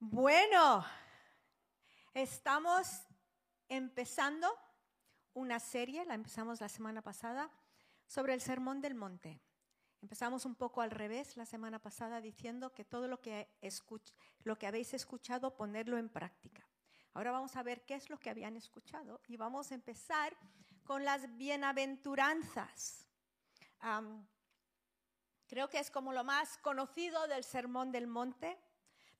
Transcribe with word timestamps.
Bueno, 0.00 0.84
estamos 2.14 3.02
empezando 3.68 4.48
una 5.34 5.58
serie, 5.58 6.04
la 6.04 6.14
empezamos 6.14 6.60
la 6.60 6.68
semana 6.68 7.02
pasada, 7.02 7.50
sobre 8.06 8.32
el 8.32 8.40
Sermón 8.40 8.80
del 8.80 8.94
Monte. 8.94 9.42
Empezamos 10.00 10.44
un 10.44 10.54
poco 10.54 10.82
al 10.82 10.92
revés 10.92 11.36
la 11.36 11.46
semana 11.46 11.80
pasada 11.80 12.20
diciendo 12.20 12.72
que 12.72 12.84
todo 12.84 13.08
lo 13.08 13.20
que, 13.20 13.48
lo 14.44 14.56
que 14.56 14.68
habéis 14.68 14.94
escuchado, 14.94 15.56
ponerlo 15.56 15.98
en 15.98 16.08
práctica. 16.08 16.64
Ahora 17.12 17.32
vamos 17.32 17.56
a 17.56 17.64
ver 17.64 17.84
qué 17.84 17.96
es 17.96 18.08
lo 18.08 18.20
que 18.20 18.30
habían 18.30 18.56
escuchado 18.56 19.20
y 19.26 19.36
vamos 19.36 19.72
a 19.72 19.74
empezar 19.74 20.36
con 20.84 21.04
las 21.04 21.36
bienaventuranzas. 21.36 23.08
creo 25.48 25.68
que 25.68 25.80
es 25.80 25.90
como 25.90 26.12
lo 26.12 26.22
más 26.22 26.56
conocido 26.58 27.26
del 27.26 27.42
Sermón 27.42 27.90
del 27.90 28.06
Monte. 28.06 28.56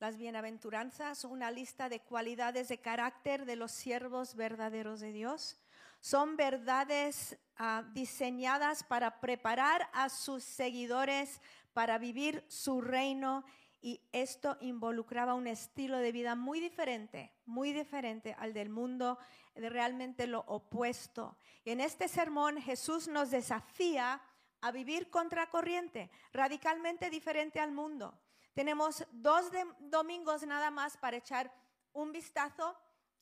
Las 0.01 0.17
bienaventuranzas, 0.17 1.25
una 1.25 1.51
lista 1.51 1.89
de 1.89 2.01
cualidades 2.01 2.69
de 2.69 2.79
carácter 2.79 3.45
de 3.45 3.57
los 3.57 3.73
siervos 3.73 4.37
verdaderos 4.37 5.01
de 5.01 5.13
Dios. 5.13 5.59
Son 6.01 6.37
verdades 6.37 7.37
ah, 7.57 7.83
diseñadas 7.93 8.85
para 8.85 9.21
preparar 9.21 9.91
a 9.93 10.09
sus 10.09 10.45
seguidores 10.45 11.41
para 11.73 11.99
vivir 11.99 12.45
su 12.49 12.81
reino 12.81 13.45
y 13.81 14.01
esto 14.13 14.57
involucraba 14.61 15.35
un 15.35 15.47
estilo 15.47 15.99
de 15.99 16.13
vida 16.13 16.35
muy 16.35 16.61
diferente, 16.61 17.33
muy 17.47 17.73
diferente 17.73 18.35
al 18.39 18.53
del 18.53 18.71
mundo, 18.71 19.19
realmente 19.55 20.27
lo 20.27 20.41
opuesto. 20.47 21.37
Y 21.65 21.71
en 21.71 21.81
este 21.81 22.09
sermón 22.09 22.61
Jesús 22.61 23.09
nos 23.09 23.31
desafía 23.31 24.21
a 24.61 24.73
vivir 24.73 25.11
contracorriente, 25.11 26.11
radicalmente 26.33 27.11
diferente 27.11 27.61
al 27.61 27.73
mundo. 27.73 28.19
Tenemos 28.59 29.07
dos 29.13 29.53
domingos 29.79 30.45
nada 30.45 30.73
más 30.73 30.97
para 30.97 31.17
echar 31.17 31.49
un 31.93 32.11
vistazo 32.11 32.77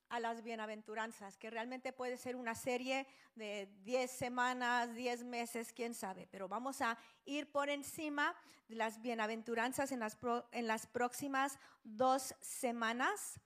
a 0.09 0.19
las 0.19 0.43
bienaventuranzas, 0.43 1.37
que 1.37 1.51
realmente 1.51 1.93
puede 1.93 2.17
ser 2.17 2.37
una 2.37 2.55
serie 2.55 3.07
de 3.35 3.69
10 3.83 4.11
semanas, 4.11 4.95
10 4.95 5.25
meses, 5.25 5.75
quién 5.75 5.93
sabe, 5.93 6.27
pero 6.31 6.49
vamos 6.49 6.81
a 6.81 6.97
ir 7.27 7.53
por 7.53 7.69
encima 7.69 8.35
de 8.67 8.77
las 8.77 9.03
bienaventuranzas 9.03 9.93
en 9.93 10.01
las, 10.01 10.17
en 10.53 10.67
las 10.67 10.87
próximas 10.87 11.59
dos 11.85 12.35
semanas. 12.41 13.39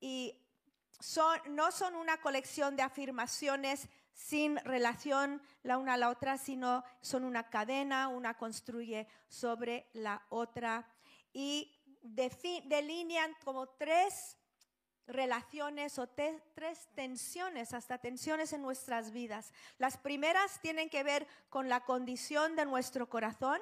Y 0.00 0.34
son, 0.98 1.38
no 1.50 1.72
son 1.72 1.94
una 1.94 2.22
colección 2.22 2.74
de 2.74 2.84
afirmaciones 2.84 3.90
sin 4.14 4.56
relación 4.64 5.42
la 5.62 5.76
una 5.76 5.92
a 5.92 5.98
la 5.98 6.08
otra, 6.08 6.38
sino 6.38 6.84
son 7.02 7.24
una 7.24 7.50
cadena, 7.50 8.08
una 8.08 8.38
construye 8.38 9.06
sobre 9.28 9.90
la 9.92 10.24
otra 10.30 10.88
y 11.32 11.74
delinean 12.64 13.34
como 13.44 13.68
tres 13.68 14.38
relaciones 15.06 15.98
o 15.98 16.06
tres 16.06 16.88
tensiones, 16.94 17.72
hasta 17.72 17.98
tensiones 17.98 18.52
en 18.52 18.62
nuestras 18.62 19.10
vidas. 19.10 19.52
Las 19.78 19.96
primeras 19.96 20.60
tienen 20.60 20.90
que 20.90 21.02
ver 21.02 21.26
con 21.48 21.68
la 21.68 21.84
condición 21.84 22.56
de 22.56 22.66
nuestro 22.66 23.08
corazón, 23.08 23.60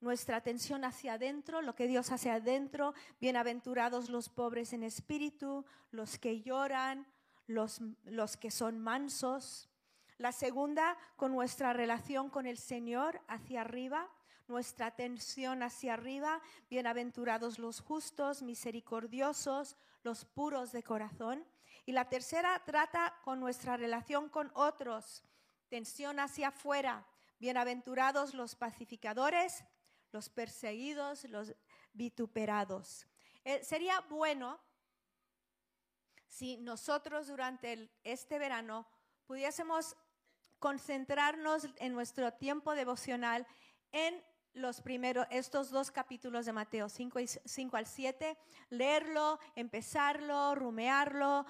nuestra 0.00 0.36
atención 0.36 0.84
hacia 0.84 1.14
adentro, 1.14 1.62
lo 1.62 1.74
que 1.74 1.88
Dios 1.88 2.12
hace 2.12 2.30
adentro. 2.30 2.94
Bienaventurados 3.20 4.08
los 4.08 4.28
pobres 4.28 4.72
en 4.72 4.84
espíritu, 4.84 5.64
los 5.90 6.18
que 6.18 6.42
lloran, 6.42 7.06
los, 7.46 7.80
los 8.04 8.36
que 8.36 8.50
son 8.50 8.78
mansos. 8.78 9.68
La 10.18 10.30
segunda, 10.30 10.96
con 11.16 11.32
nuestra 11.32 11.72
relación 11.72 12.30
con 12.30 12.46
el 12.46 12.58
Señor 12.58 13.20
hacia 13.26 13.62
arriba 13.62 14.08
nuestra 14.46 14.86
atención 14.86 15.62
hacia 15.62 15.94
arriba, 15.94 16.40
bienaventurados 16.68 17.58
los 17.58 17.80
justos, 17.80 18.42
misericordiosos, 18.42 19.76
los 20.02 20.24
puros 20.24 20.72
de 20.72 20.82
corazón. 20.82 21.46
Y 21.86 21.92
la 21.92 22.08
tercera 22.08 22.62
trata 22.64 23.18
con 23.24 23.40
nuestra 23.40 23.76
relación 23.76 24.28
con 24.28 24.50
otros, 24.54 25.22
tensión 25.68 26.20
hacia 26.20 26.48
afuera, 26.48 27.06
bienaventurados 27.38 28.34
los 28.34 28.54
pacificadores, 28.54 29.64
los 30.12 30.28
perseguidos, 30.28 31.24
los 31.24 31.54
vituperados. 31.92 33.06
Eh, 33.44 33.62
sería 33.64 34.00
bueno 34.08 34.60
si 36.26 36.56
nosotros 36.58 37.26
durante 37.28 37.90
este 38.02 38.38
verano 38.38 38.86
pudiésemos 39.26 39.96
concentrarnos 40.58 41.68
en 41.76 41.92
nuestro 41.92 42.32
tiempo 42.32 42.74
devocional 42.74 43.46
en 43.92 44.22
los 44.54 44.80
primeros, 44.80 45.26
estos 45.30 45.70
dos 45.70 45.90
capítulos 45.90 46.46
de 46.46 46.52
Mateo 46.52 46.88
5, 46.88 47.20
y 47.20 47.26
5 47.26 47.76
al 47.76 47.86
7, 47.86 48.38
leerlo, 48.70 49.38
empezarlo, 49.56 50.54
rumearlo, 50.54 51.44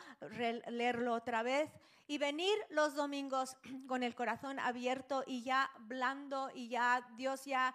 leerlo 0.69 1.15
otra 1.15 1.43
vez 1.43 1.71
y 2.07 2.19
venir 2.19 2.55
los 2.71 2.95
domingos 2.95 3.57
con 3.87 4.03
el 4.03 4.15
corazón 4.15 4.59
abierto 4.59 5.23
y 5.27 5.43
ya 5.43 5.71
blando 5.81 6.51
y 6.55 6.69
ya 6.69 7.07
Dios 7.17 7.45
ya 7.45 7.75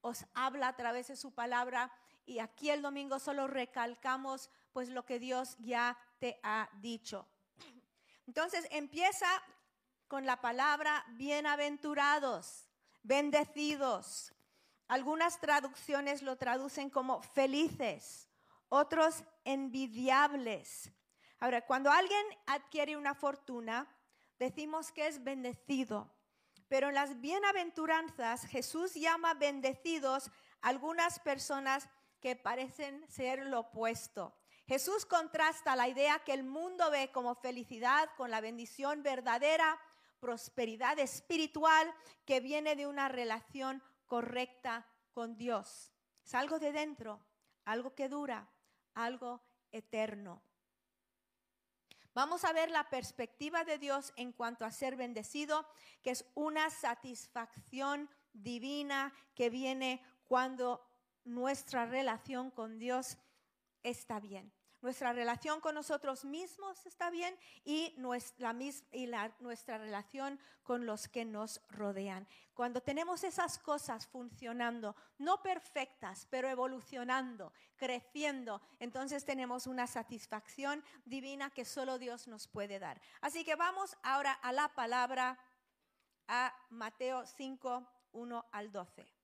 os 0.00 0.26
habla 0.34 0.68
a 0.68 0.76
través 0.76 1.08
de 1.08 1.16
su 1.16 1.32
palabra 1.32 1.90
y 2.24 2.38
aquí 2.38 2.70
el 2.70 2.82
domingo 2.82 3.18
solo 3.18 3.46
recalcamos 3.46 4.50
pues 4.72 4.90
lo 4.90 5.04
que 5.04 5.18
Dios 5.18 5.56
ya 5.58 5.96
te 6.18 6.38
ha 6.42 6.68
dicho. 6.80 7.26
Entonces 8.26 8.66
empieza 8.70 9.26
con 10.08 10.26
la 10.26 10.40
palabra 10.40 11.04
bienaventurados, 11.16 12.66
bendecidos, 13.02 14.32
algunas 14.88 15.38
traducciones 15.38 16.22
lo 16.22 16.36
traducen 16.36 16.90
como 16.90 17.22
felices, 17.22 18.28
otros 18.68 19.22
envidiables. 19.44 20.90
Ahora, 21.38 21.64
cuando 21.64 21.90
alguien 21.90 22.24
adquiere 22.46 22.96
una 22.96 23.14
fortuna, 23.14 23.86
decimos 24.38 24.90
que 24.90 25.06
es 25.06 25.22
bendecido. 25.22 26.10
Pero 26.68 26.88
en 26.88 26.94
las 26.94 27.20
bienaventuranzas 27.20 28.44
Jesús 28.46 28.94
llama 28.94 29.34
bendecidos 29.34 30.30
algunas 30.60 31.18
personas 31.20 31.88
que 32.20 32.36
parecen 32.36 33.06
ser 33.08 33.46
lo 33.46 33.60
opuesto. 33.60 34.34
Jesús 34.66 35.06
contrasta 35.06 35.76
la 35.76 35.88
idea 35.88 36.18
que 36.20 36.34
el 36.34 36.44
mundo 36.44 36.90
ve 36.90 37.10
como 37.10 37.34
felicidad 37.36 38.10
con 38.16 38.30
la 38.30 38.40
bendición 38.40 39.02
verdadera, 39.02 39.80
prosperidad 40.20 40.98
espiritual 40.98 41.94
que 42.26 42.40
viene 42.40 42.76
de 42.76 42.86
una 42.86 43.08
relación 43.08 43.82
correcta 44.08 44.86
con 45.12 45.36
Dios. 45.36 45.92
Es 46.24 46.34
algo 46.34 46.58
de 46.58 46.72
dentro, 46.72 47.20
algo 47.64 47.94
que 47.94 48.08
dura, 48.08 48.50
algo 48.94 49.40
eterno. 49.70 50.42
Vamos 52.14 52.44
a 52.44 52.52
ver 52.52 52.70
la 52.70 52.90
perspectiva 52.90 53.62
de 53.62 53.78
Dios 53.78 54.12
en 54.16 54.32
cuanto 54.32 54.64
a 54.64 54.72
ser 54.72 54.96
bendecido, 54.96 55.68
que 56.02 56.10
es 56.10 56.24
una 56.34 56.68
satisfacción 56.70 58.10
divina 58.32 59.12
que 59.36 59.50
viene 59.50 60.02
cuando 60.26 60.84
nuestra 61.24 61.86
relación 61.86 62.50
con 62.50 62.78
Dios 62.78 63.18
está 63.84 64.18
bien 64.18 64.57
nuestra 64.80 65.12
relación 65.12 65.60
con 65.60 65.74
nosotros 65.74 66.24
mismos 66.24 66.84
está 66.86 67.10
bien 67.10 67.36
y, 67.64 67.94
nuestra, 67.96 68.54
y 68.92 69.10
nuestra 69.40 69.78
relación 69.78 70.38
con 70.62 70.86
los 70.86 71.08
que 71.08 71.24
nos 71.24 71.60
rodean. 71.70 72.26
Cuando 72.54 72.82
tenemos 72.82 73.24
esas 73.24 73.58
cosas 73.58 74.06
funcionando, 74.06 74.94
no 75.18 75.42
perfectas, 75.42 76.26
pero 76.30 76.48
evolucionando, 76.48 77.52
creciendo, 77.76 78.60
entonces 78.78 79.24
tenemos 79.24 79.66
una 79.66 79.86
satisfacción 79.86 80.84
divina 81.04 81.50
que 81.50 81.64
solo 81.64 81.98
Dios 81.98 82.28
nos 82.28 82.48
puede 82.48 82.78
dar. 82.78 83.00
Así 83.20 83.44
que 83.44 83.54
vamos 83.54 83.96
ahora 84.02 84.32
a 84.32 84.52
la 84.52 84.68
palabra, 84.68 85.38
a 86.26 86.54
Mateo 86.70 87.24
5, 87.26 87.86
1 88.12 88.46
al 88.52 88.72
12. 88.72 89.17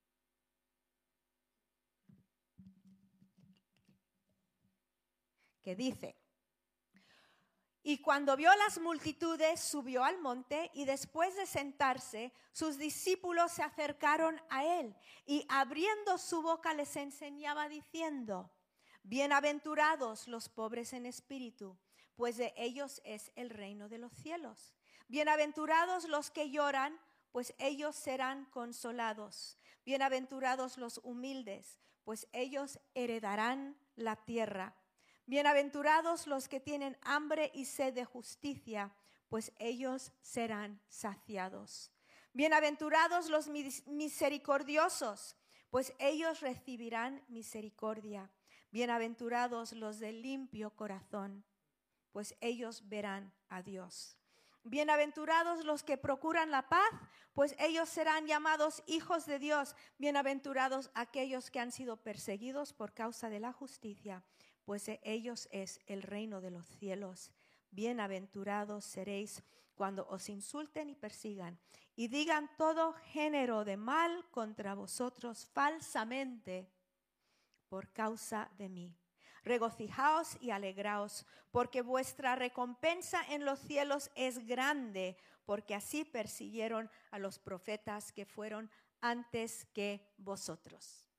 Que 5.64 5.74
dice, 5.74 6.16
y 7.86 7.98
cuando 7.98 8.34
vio 8.34 8.50
las 8.56 8.78
multitudes, 8.78 9.60
subió 9.60 10.04
al 10.04 10.18
monte 10.18 10.70
y 10.72 10.86
después 10.86 11.36
de 11.36 11.44
sentarse, 11.44 12.32
sus 12.52 12.78
discípulos 12.78 13.52
se 13.52 13.62
acercaron 13.62 14.40
a 14.48 14.64
él 14.64 14.96
y 15.26 15.44
abriendo 15.50 16.16
su 16.16 16.40
boca 16.40 16.72
les 16.72 16.96
enseñaba 16.96 17.68
diciendo, 17.68 18.50
Bienaventurados 19.02 20.28
los 20.28 20.48
pobres 20.48 20.94
en 20.94 21.04
espíritu, 21.04 21.76
pues 22.16 22.38
de 22.38 22.54
ellos 22.56 23.02
es 23.04 23.30
el 23.36 23.50
reino 23.50 23.90
de 23.90 23.98
los 23.98 24.14
cielos. 24.14 24.74
Bienaventurados 25.08 26.08
los 26.08 26.30
que 26.30 26.50
lloran, 26.50 26.98
pues 27.32 27.54
ellos 27.58 27.96
serán 27.96 28.46
consolados. 28.46 29.58
Bienaventurados 29.84 30.78
los 30.78 31.02
humildes, 31.04 31.78
pues 32.02 32.28
ellos 32.32 32.78
heredarán 32.94 33.76
la 33.94 34.16
tierra. 34.16 34.74
Bienaventurados 35.26 36.26
los 36.26 36.48
que 36.48 36.60
tienen 36.60 36.98
hambre 37.00 37.50
y 37.54 37.64
sed 37.64 37.94
de 37.94 38.04
justicia, 38.04 38.94
pues 39.30 39.52
ellos 39.58 40.12
serán 40.20 40.82
saciados. 40.88 41.90
Bienaventurados 42.34 43.30
los 43.30 43.48
misericordiosos, 43.86 45.36
pues 45.70 45.94
ellos 45.98 46.40
recibirán 46.40 47.24
misericordia. 47.28 48.30
Bienaventurados 48.70 49.72
los 49.72 49.98
de 49.98 50.12
limpio 50.12 50.76
corazón, 50.76 51.42
pues 52.12 52.36
ellos 52.42 52.86
verán 52.88 53.32
a 53.48 53.62
Dios. 53.62 54.18
Bienaventurados 54.62 55.64
los 55.64 55.82
que 55.82 55.96
procuran 55.96 56.50
la 56.50 56.68
paz, 56.68 56.90
pues 57.34 57.54
ellos 57.58 57.88
serán 57.88 58.26
llamados 58.26 58.82
hijos 58.86 59.26
de 59.26 59.38
Dios. 59.38 59.74
Bienaventurados 59.98 60.90
aquellos 60.94 61.50
que 61.50 61.60
han 61.60 61.72
sido 61.72 61.96
perseguidos 61.96 62.72
por 62.72 62.92
causa 62.92 63.28
de 63.30 63.40
la 63.40 63.52
justicia, 63.52 64.22
pues 64.64 64.86
de 64.86 65.00
ellos 65.02 65.48
es 65.50 65.80
el 65.86 66.02
reino 66.02 66.40
de 66.40 66.50
los 66.50 66.66
cielos. 66.66 67.30
Bienaventurados 67.70 68.84
seréis 68.84 69.42
cuando 69.74 70.06
os 70.08 70.28
insulten 70.28 70.90
y 70.90 70.94
persigan 70.94 71.58
y 71.96 72.08
digan 72.08 72.50
todo 72.56 72.92
género 72.92 73.64
de 73.64 73.76
mal 73.76 74.24
contra 74.30 74.74
vosotros 74.74 75.46
falsamente 75.52 76.70
por 77.68 77.92
causa 77.92 78.50
de 78.56 78.68
mí. 78.68 78.96
Regocijaos 79.42 80.40
y 80.40 80.50
alegraos, 80.50 81.26
porque 81.50 81.82
vuestra 81.82 82.34
recompensa 82.34 83.22
en 83.28 83.44
los 83.44 83.58
cielos 83.58 84.10
es 84.14 84.46
grande, 84.46 85.18
porque 85.44 85.74
así 85.74 86.04
persiguieron 86.04 86.90
a 87.10 87.18
los 87.18 87.38
profetas 87.38 88.10
que 88.12 88.24
fueron 88.24 88.70
antes 89.00 89.66
que 89.66 90.08
vosotros. 90.16 91.10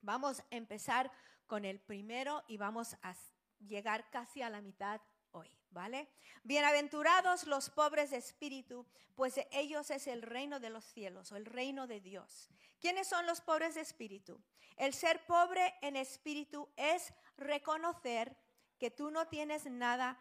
Vamos 0.00 0.40
a 0.40 0.44
empezar 0.50 1.10
con 1.50 1.64
el 1.64 1.80
primero 1.80 2.44
y 2.46 2.58
vamos 2.58 2.96
a 3.02 3.12
llegar 3.58 4.08
casi 4.10 4.40
a 4.40 4.48
la 4.48 4.60
mitad 4.60 5.00
hoy, 5.32 5.50
¿vale? 5.70 6.08
Bienaventurados 6.44 7.44
los 7.48 7.70
pobres 7.70 8.12
de 8.12 8.18
espíritu, 8.18 8.86
pues 9.16 9.34
de 9.34 9.48
ellos 9.50 9.90
es 9.90 10.06
el 10.06 10.22
reino 10.22 10.60
de 10.60 10.70
los 10.70 10.84
cielos 10.84 11.32
o 11.32 11.36
el 11.36 11.44
reino 11.44 11.88
de 11.88 12.00
Dios. 12.00 12.48
¿Quiénes 12.78 13.08
son 13.08 13.26
los 13.26 13.40
pobres 13.40 13.74
de 13.74 13.80
espíritu? 13.80 14.40
El 14.76 14.94
ser 14.94 15.26
pobre 15.26 15.74
en 15.82 15.96
espíritu 15.96 16.68
es 16.76 17.12
reconocer 17.36 18.36
que 18.78 18.92
tú 18.92 19.10
no 19.10 19.26
tienes 19.26 19.66
nada 19.66 20.20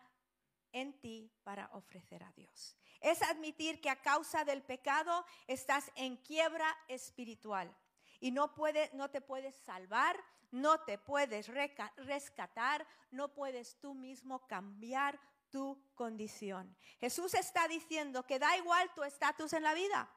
en 0.72 1.00
ti 1.00 1.32
para 1.44 1.70
ofrecer 1.74 2.24
a 2.24 2.32
Dios. 2.32 2.76
Es 3.02 3.22
admitir 3.22 3.82
que 3.82 3.92
a 3.92 4.02
causa 4.02 4.46
del 4.46 4.64
pecado 4.64 5.24
estás 5.46 5.92
en 5.94 6.18
quiebra 6.18 6.76
espiritual 6.88 7.72
y 8.20 8.32
no, 8.32 8.56
puede, 8.56 8.90
no 8.94 9.12
te 9.12 9.22
puedes 9.22 9.56
salvar, 9.58 10.20
no 10.52 10.80
te 10.82 10.98
puedes 10.98 11.50
rescatar, 11.98 12.88
no 13.12 13.34
puedes 13.34 13.80
tú 13.80 13.94
mismo 13.94 14.46
cambiar 14.48 15.20
tu 15.50 15.82
condición. 15.96 16.76
Jesús 17.00 17.34
está 17.34 17.68
diciendo 17.68 18.26
que 18.26 18.40
da 18.40 18.58
igual 18.58 18.92
tu 18.94 19.04
estatus 19.04 19.54
en 19.54 19.64
la 19.64 19.74
vida. 19.74 20.12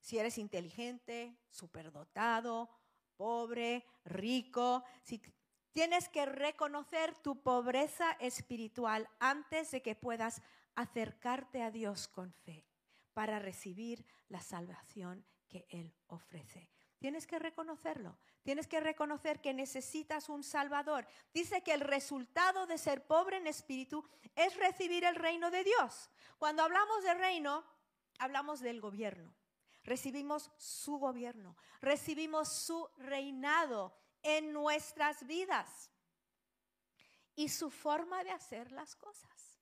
Si 0.00 0.18
eres 0.18 0.38
inteligente, 0.38 1.36
superdotado, 1.50 2.70
pobre, 3.16 3.84
rico, 4.04 4.84
si 5.02 5.20
tienes 5.72 6.08
que 6.08 6.26
reconocer 6.26 7.14
tu 7.16 7.42
pobreza 7.42 8.12
espiritual 8.12 9.08
antes 9.18 9.70
de 9.70 9.82
que 9.82 9.94
puedas 9.94 10.42
acercarte 10.74 11.62
a 11.62 11.70
Dios 11.70 12.08
con 12.08 12.32
fe 12.32 12.66
para 13.12 13.38
recibir 13.38 14.06
la 14.28 14.40
salvación 14.40 15.26
que 15.48 15.66
Él 15.68 15.94
ofrece. 16.06 16.70
Tienes 17.00 17.26
que 17.26 17.40
reconocerlo. 17.40 18.16
Tienes 18.44 18.68
que 18.68 18.78
reconocer 18.78 19.40
que 19.40 19.52
necesitas 19.52 20.28
un 20.28 20.44
Salvador. 20.44 21.08
Dice 21.34 21.62
que 21.62 21.72
el 21.72 21.80
resultado 21.80 22.66
de 22.66 22.78
ser 22.78 23.04
pobre 23.06 23.38
en 23.38 23.48
espíritu 23.48 24.08
es 24.36 24.56
recibir 24.56 25.04
el 25.04 25.16
reino 25.16 25.50
de 25.50 25.64
Dios. 25.64 26.08
Cuando 26.38 26.62
hablamos 26.62 27.02
de 27.02 27.14
reino, 27.14 27.64
hablamos 28.18 28.60
del 28.60 28.80
gobierno 28.80 29.34
recibimos 29.84 30.50
su 30.56 30.98
gobierno, 30.98 31.56
recibimos 31.80 32.48
su 32.48 32.88
reinado 32.98 33.92
en 34.22 34.52
nuestras 34.52 35.26
vidas 35.26 35.90
y 37.34 37.48
su 37.48 37.70
forma 37.70 38.22
de 38.24 38.30
hacer 38.30 38.72
las 38.72 38.94
cosas. 38.96 39.60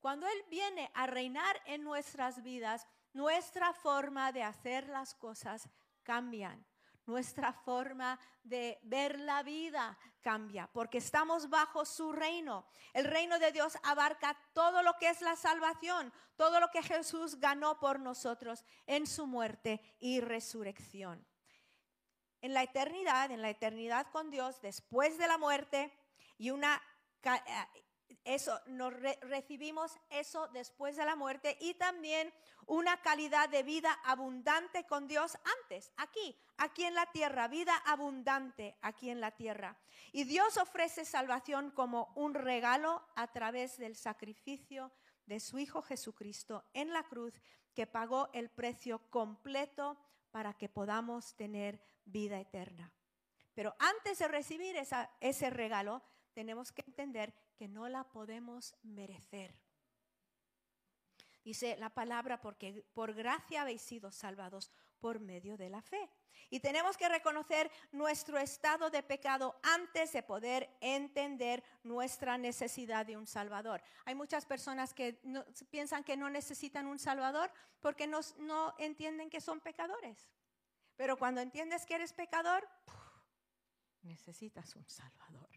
Cuando 0.00 0.26
Él 0.26 0.44
viene 0.50 0.90
a 0.94 1.06
reinar 1.06 1.60
en 1.66 1.82
nuestras 1.82 2.42
vidas, 2.42 2.86
nuestra 3.12 3.72
forma 3.72 4.32
de 4.32 4.42
hacer 4.42 4.88
las 4.88 5.14
cosas 5.14 5.68
cambian 6.04 6.64
nuestra 7.06 7.52
forma 7.52 8.18
de 8.42 8.78
ver 8.82 9.18
la 9.20 9.42
vida 9.42 9.98
cambia, 10.20 10.68
porque 10.72 10.98
estamos 10.98 11.50
bajo 11.50 11.84
su 11.84 12.12
reino. 12.12 12.66
El 12.92 13.04
reino 13.04 13.38
de 13.38 13.52
Dios 13.52 13.76
abarca 13.82 14.36
todo 14.52 14.82
lo 14.82 14.94
que 14.94 15.10
es 15.10 15.20
la 15.20 15.36
salvación, 15.36 16.12
todo 16.36 16.60
lo 16.60 16.70
que 16.70 16.82
Jesús 16.82 17.36
ganó 17.36 17.78
por 17.78 18.00
nosotros 18.00 18.64
en 18.86 19.06
su 19.06 19.26
muerte 19.26 19.80
y 19.98 20.20
resurrección. 20.20 21.26
En 22.40 22.54
la 22.54 22.62
eternidad, 22.62 23.30
en 23.30 23.42
la 23.42 23.50
eternidad 23.50 24.06
con 24.10 24.30
Dios, 24.30 24.60
después 24.60 25.18
de 25.18 25.28
la 25.28 25.38
muerte 25.38 25.92
y 26.38 26.50
una 26.50 26.82
eh, 27.22 27.83
eso, 28.24 28.58
nos 28.66 28.92
recibimos 29.20 29.98
eso 30.10 30.48
después 30.48 30.96
de 30.96 31.04
la 31.04 31.16
muerte 31.16 31.56
y 31.60 31.74
también 31.74 32.32
una 32.66 33.00
calidad 33.02 33.48
de 33.48 33.62
vida 33.62 33.92
abundante 34.04 34.86
con 34.86 35.06
Dios 35.06 35.36
antes, 35.62 35.92
aquí, 35.96 36.38
aquí 36.56 36.84
en 36.84 36.94
la 36.94 37.06
tierra, 37.12 37.48
vida 37.48 37.76
abundante 37.86 38.76
aquí 38.80 39.10
en 39.10 39.20
la 39.20 39.32
tierra. 39.32 39.76
Y 40.12 40.24
Dios 40.24 40.56
ofrece 40.56 41.04
salvación 41.04 41.70
como 41.70 42.12
un 42.14 42.34
regalo 42.34 43.06
a 43.14 43.30
través 43.32 43.76
del 43.78 43.96
sacrificio 43.96 44.92
de 45.26 45.40
su 45.40 45.58
Hijo 45.58 45.82
Jesucristo 45.82 46.64
en 46.72 46.92
la 46.92 47.02
cruz, 47.04 47.34
que 47.74 47.86
pagó 47.86 48.30
el 48.32 48.50
precio 48.50 49.00
completo 49.10 49.98
para 50.30 50.54
que 50.54 50.68
podamos 50.68 51.34
tener 51.36 51.80
vida 52.04 52.38
eterna. 52.38 52.92
Pero 53.54 53.74
antes 53.78 54.18
de 54.18 54.28
recibir 54.28 54.76
ese 55.20 55.50
regalo, 55.50 56.02
tenemos 56.34 56.72
que 56.72 56.82
entender 56.86 57.32
que 57.56 57.68
no 57.68 57.88
la 57.88 58.04
podemos 58.04 58.74
merecer. 58.82 59.54
Dice 61.44 61.76
la 61.76 61.90
palabra, 61.90 62.40
porque 62.40 62.84
por 62.94 63.12
gracia 63.12 63.62
habéis 63.62 63.82
sido 63.82 64.10
salvados 64.10 64.70
por 64.98 65.20
medio 65.20 65.58
de 65.58 65.68
la 65.68 65.82
fe. 65.82 66.10
Y 66.48 66.60
tenemos 66.60 66.96
que 66.96 67.08
reconocer 67.08 67.70
nuestro 67.92 68.38
estado 68.38 68.88
de 68.88 69.02
pecado 69.02 69.58
antes 69.62 70.12
de 70.12 70.22
poder 70.22 70.70
entender 70.80 71.62
nuestra 71.82 72.38
necesidad 72.38 73.04
de 73.04 73.16
un 73.16 73.26
Salvador. 73.26 73.82
Hay 74.04 74.14
muchas 74.14 74.46
personas 74.46 74.94
que 74.94 75.20
piensan 75.70 76.04
que 76.04 76.16
no 76.16 76.30
necesitan 76.30 76.86
un 76.86 76.98
Salvador 76.98 77.52
porque 77.80 78.06
no, 78.06 78.74
entienden 78.78 79.28
que 79.28 79.40
son 79.40 79.60
pecadores. 79.60 80.30
Pero 80.96 81.18
cuando 81.18 81.42
entiendes 81.42 81.84
que 81.84 81.96
eres 81.96 82.12
pecador, 82.12 82.66
necesitas 84.02 84.74
un 84.76 84.88
Salvador. 84.88 85.53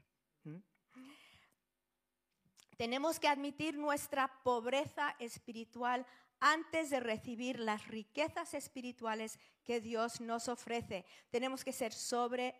Tenemos 2.77 3.19
que 3.19 3.27
admitir 3.27 3.75
nuestra 3.75 4.27
pobreza 4.43 5.15
espiritual 5.19 6.05
antes 6.39 6.91
de 6.91 6.99
recibir 6.99 7.59
las 7.59 7.87
riquezas 7.87 8.53
espirituales 8.53 9.39
que 9.63 9.81
Dios 9.81 10.21
nos 10.21 10.47
ofrece. 10.47 11.05
Tenemos 11.31 11.63
que 11.63 11.73
ser 11.73 11.93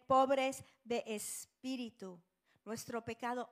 pobres 0.07 0.63
de 0.83 1.03
espíritu. 1.05 2.19
Nuestro 2.65 3.05
pecado 3.05 3.49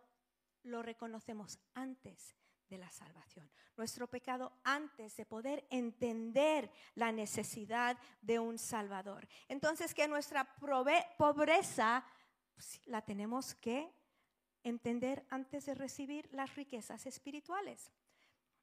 lo 0.63 0.81
reconocemos 0.81 1.59
antes 1.75 2.35
de 2.67 2.77
la 2.79 2.89
salvación. 2.89 3.49
Nuestro 3.77 4.07
pecado 4.07 4.51
antes 4.63 5.15
de 5.15 5.25
poder 5.25 5.67
entender 5.69 6.71
la 6.95 7.11
necesidad 7.11 7.97
de 8.21 8.39
un 8.39 8.57
Salvador. 8.57 9.27
Entonces 9.47 9.93
que 9.93 10.07
nuestra 10.07 10.55
pobreza 11.17 12.03
pues, 12.55 12.81
la 12.85 13.03
tenemos 13.03 13.53
que 13.53 13.93
entender 14.65 15.25
antes 15.29 15.65
de 15.65 15.75
recibir 15.75 16.27
las 16.33 16.55
riquezas 16.55 17.05
espirituales. 17.05 17.91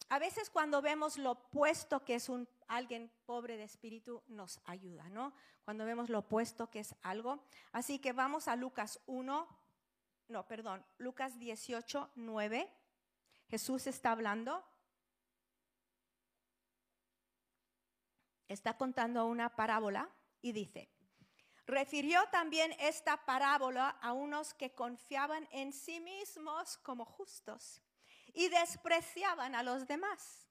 A 0.08 0.18
veces 0.18 0.50
cuando 0.50 0.82
vemos 0.82 1.16
lo 1.16 1.30
opuesto 1.30 2.04
que 2.04 2.16
es 2.16 2.28
un 2.28 2.46
alguien 2.66 3.10
pobre 3.24 3.56
de 3.56 3.64
espíritu 3.64 4.22
nos 4.26 4.60
ayuda, 4.64 5.08
¿no? 5.08 5.32
Cuando 5.64 5.86
vemos 5.86 6.10
lo 6.10 6.18
opuesto 6.18 6.68
que 6.68 6.80
es 6.80 6.94
algo. 7.02 7.44
Así 7.70 7.98
que 7.98 8.12
vamos 8.12 8.48
a 8.48 8.56
Lucas 8.56 9.00
1, 9.06 9.48
no, 10.28 10.48
perdón, 10.48 10.84
Lucas 10.98 11.38
18, 11.38 12.10
9. 12.16 12.70
Jesús 13.48 13.86
está 13.86 14.10
hablando. 14.10 14.64
Está 18.48 18.76
contando 18.76 19.24
una 19.26 19.56
parábola 19.56 20.10
y 20.42 20.52
dice, 20.52 20.90
Refirió 21.66 22.20
también 22.30 22.74
esta 22.80 23.24
parábola 23.24 23.90
a 24.00 24.12
unos 24.12 24.52
que 24.54 24.74
confiaban 24.74 25.48
en 25.52 25.72
sí 25.72 26.00
mismos 26.00 26.76
como 26.78 27.04
justos 27.04 27.80
y 28.34 28.48
despreciaban 28.48 29.54
a 29.54 29.62
los 29.62 29.86
demás. 29.86 30.48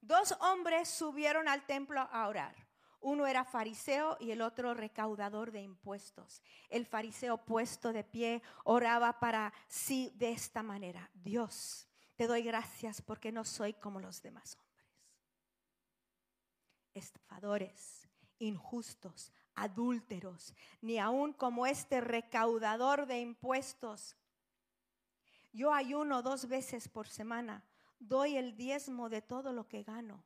Dos 0.00 0.36
hombres 0.40 0.88
subieron 0.88 1.48
al 1.48 1.66
templo 1.66 2.00
a 2.00 2.28
orar. 2.28 2.54
Uno 3.00 3.26
era 3.26 3.44
fariseo 3.44 4.16
y 4.20 4.30
el 4.30 4.40
otro 4.40 4.74
recaudador 4.74 5.50
de 5.50 5.60
impuestos. 5.60 6.40
El 6.68 6.86
fariseo 6.86 7.44
puesto 7.44 7.92
de 7.92 8.04
pie 8.04 8.42
oraba 8.64 9.18
para 9.18 9.52
sí 9.66 10.12
de 10.14 10.30
esta 10.30 10.62
manera. 10.62 11.10
Dios, 11.12 11.88
te 12.14 12.28
doy 12.28 12.42
gracias 12.42 13.02
porque 13.02 13.32
no 13.32 13.44
soy 13.44 13.74
como 13.74 13.98
los 13.98 14.22
demás 14.22 14.56
hombres. 14.56 14.72
Estafadores, 16.94 18.08
injustos, 18.38 19.32
adúlteros, 19.54 20.54
ni 20.80 20.98
aun 20.98 21.32
como 21.32 21.66
este 21.66 22.00
recaudador 22.00 23.06
de 23.06 23.20
impuestos. 23.20 24.16
Yo 25.52 25.72
ayuno 25.72 26.22
dos 26.22 26.48
veces 26.48 26.88
por 26.88 27.08
semana, 27.08 27.62
doy 27.98 28.36
el 28.36 28.56
diezmo 28.56 29.08
de 29.08 29.22
todo 29.22 29.52
lo 29.52 29.68
que 29.68 29.82
gano. 29.82 30.24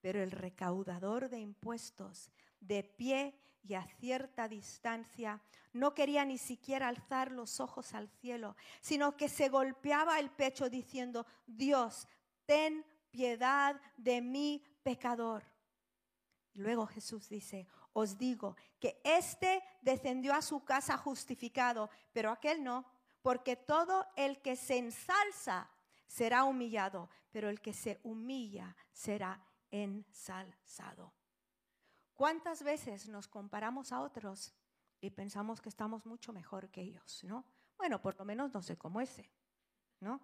Pero 0.00 0.22
el 0.22 0.30
recaudador 0.30 1.28
de 1.28 1.40
impuestos, 1.40 2.30
de 2.60 2.82
pie 2.82 3.34
y 3.62 3.74
a 3.74 3.86
cierta 3.98 4.48
distancia, 4.48 5.40
no 5.72 5.94
quería 5.94 6.24
ni 6.24 6.38
siquiera 6.38 6.88
alzar 6.88 7.32
los 7.32 7.60
ojos 7.60 7.92
al 7.92 8.08
cielo, 8.08 8.56
sino 8.80 9.16
que 9.16 9.28
se 9.28 9.48
golpeaba 9.48 10.18
el 10.18 10.30
pecho 10.30 10.70
diciendo, 10.70 11.26
Dios, 11.46 12.08
ten 12.46 12.84
piedad 13.10 13.80
de 13.96 14.20
mí, 14.22 14.62
pecador. 14.82 15.44
Luego 16.56 16.86
Jesús 16.86 17.28
dice, 17.28 17.66
os 17.92 18.16
digo 18.16 18.56
que 18.80 19.00
éste 19.04 19.62
descendió 19.82 20.34
a 20.34 20.42
su 20.42 20.64
casa 20.64 20.96
justificado, 20.96 21.90
pero 22.12 22.30
aquel 22.30 22.64
no, 22.64 22.86
porque 23.22 23.56
todo 23.56 24.06
el 24.16 24.40
que 24.40 24.56
se 24.56 24.78
ensalza 24.78 25.70
será 26.06 26.44
humillado, 26.44 27.10
pero 27.30 27.50
el 27.50 27.60
que 27.60 27.74
se 27.74 28.00
humilla 28.04 28.74
será 28.92 29.44
ensalzado. 29.70 31.12
¿Cuántas 32.14 32.62
veces 32.62 33.08
nos 33.08 33.28
comparamos 33.28 33.92
a 33.92 34.00
otros 34.00 34.54
y 35.00 35.10
pensamos 35.10 35.60
que 35.60 35.68
estamos 35.68 36.06
mucho 36.06 36.32
mejor 36.32 36.70
que 36.70 36.80
ellos, 36.80 37.22
no? 37.24 37.44
Bueno, 37.76 38.00
por 38.00 38.16
lo 38.18 38.24
menos 38.24 38.54
no 38.54 38.62
sé 38.62 38.78
cómo 38.78 39.02
ese, 39.02 39.30
¿no? 40.00 40.20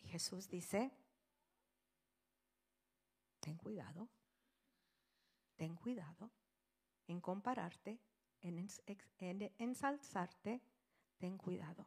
Y 0.00 0.08
Jesús 0.08 0.48
dice, 0.48 0.90
ten 3.40 3.56
cuidado 3.56 4.08
ten 5.60 5.76
cuidado 5.76 6.30
en 7.06 7.20
compararte, 7.20 8.00
en, 8.40 8.66
ensalzarte, 9.58 10.62
ten 11.18 11.36
cuidado. 11.36 11.86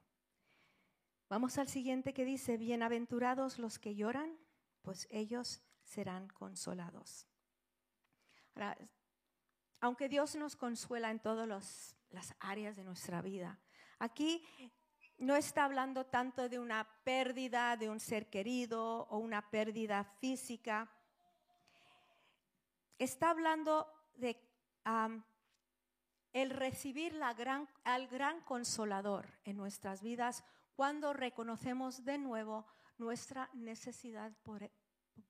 Vamos 1.27 1.57
al 1.57 1.67
siguiente 1.67 2.13
que 2.13 2.24
dice, 2.24 2.57
bienaventurados 2.57 3.57
los 3.57 3.79
que 3.79 3.95
lloran, 3.95 4.38
pues 4.83 5.07
ellos 5.10 5.63
serán 5.81 6.27
consolados. 6.27 7.27
aunque 9.81 10.07
Dios 10.07 10.36
nos 10.36 10.55
consuela 10.55 11.10
en 11.10 11.19
todas 11.19 11.48
las 12.12 12.36
áreas 12.39 12.75
de 12.75 12.83
nuestra 12.83 13.24
vida, 13.24 13.60
aquí 13.98 14.45
no 15.17 15.36
está 15.36 15.65
hablando 15.65 16.05
tanto 16.05 16.48
de 16.48 16.60
una 16.60 16.88
pérdida 17.03 17.75
de 17.75 17.89
un 17.89 18.00
ser 18.00 18.29
querido 18.29 19.07
o 19.10 19.17
una 19.17 19.50
pérdida 19.50 20.03
física, 20.03 20.91
está 22.97 23.29
hablando 23.29 23.88
de 24.15 24.39
el 26.33 26.50
recibir 26.50 27.13
la 27.13 27.33
gran, 27.33 27.69
al 27.83 28.07
gran 28.07 28.41
consolador 28.41 29.27
en 29.43 29.57
nuestras 29.57 30.01
vidas 30.01 30.43
cuando 30.75 31.13
reconocemos 31.13 32.03
de 32.03 32.17
nuevo 32.17 32.65
nuestra 32.97 33.50
necesidad 33.53 34.31
por, 34.43 34.69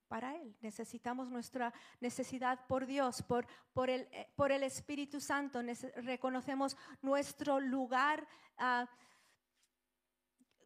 para 0.08 0.36
Él. 0.36 0.56
Necesitamos 0.62 1.30
nuestra 1.30 1.74
necesidad 2.00 2.66
por 2.68 2.86
Dios, 2.86 3.24
por, 3.24 3.46
eh, 3.90 4.30
el, 4.38 4.64
Espíritu 4.64 5.20
Santo. 5.20 5.62
reconocemos 5.98 6.78
nuestro 7.02 7.60
lugar. 7.60 8.28
Ah, 8.58 8.88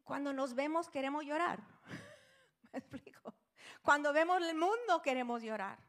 cuando 0.03 0.33
nos 0.33 0.53
vemos 0.53 0.89
queremos 0.89 1.25
llorar. 1.25 1.61
¿Me 2.71 2.79
explico? 2.79 3.33
Cuando 3.81 4.13
vemos 4.13 4.41
el 4.41 4.55
mundo 4.55 5.01
queremos 5.01 5.41
llorar. 5.41 5.86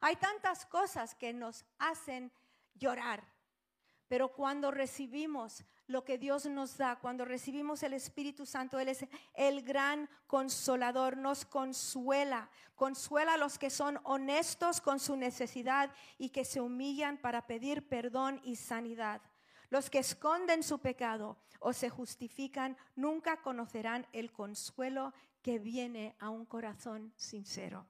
Hay 0.00 0.16
tantas 0.16 0.64
cosas 0.66 1.14
que 1.14 1.32
nos 1.32 1.64
hacen 1.78 2.32
llorar, 2.74 3.24
pero 4.06 4.32
cuando 4.32 4.70
recibimos 4.70 5.64
lo 5.88 6.04
que 6.04 6.18
Dios 6.18 6.46
nos 6.46 6.76
da, 6.76 6.96
cuando 6.96 7.24
recibimos 7.24 7.82
el 7.82 7.94
Espíritu 7.94 8.46
Santo, 8.46 8.78
Él 8.78 8.88
es 8.88 9.06
el 9.34 9.62
gran 9.62 10.08
consolador, 10.26 11.16
nos 11.16 11.44
consuela, 11.44 12.50
consuela 12.74 13.34
a 13.34 13.38
los 13.38 13.58
que 13.58 13.70
son 13.70 13.98
honestos 14.04 14.80
con 14.80 15.00
su 15.00 15.16
necesidad 15.16 15.90
y 16.18 16.28
que 16.28 16.44
se 16.44 16.60
humillan 16.60 17.16
para 17.16 17.46
pedir 17.46 17.88
perdón 17.88 18.40
y 18.44 18.56
sanidad. 18.56 19.22
Los 19.70 19.90
que 19.90 19.98
esconden 19.98 20.62
su 20.62 20.78
pecado 20.78 21.38
o 21.58 21.72
se 21.72 21.90
justifican 21.90 22.76
nunca 22.94 23.42
conocerán 23.42 24.06
el 24.12 24.30
consuelo 24.30 25.12
que 25.42 25.58
viene 25.58 26.16
a 26.18 26.30
un 26.30 26.44
corazón 26.44 27.12
sincero. 27.16 27.86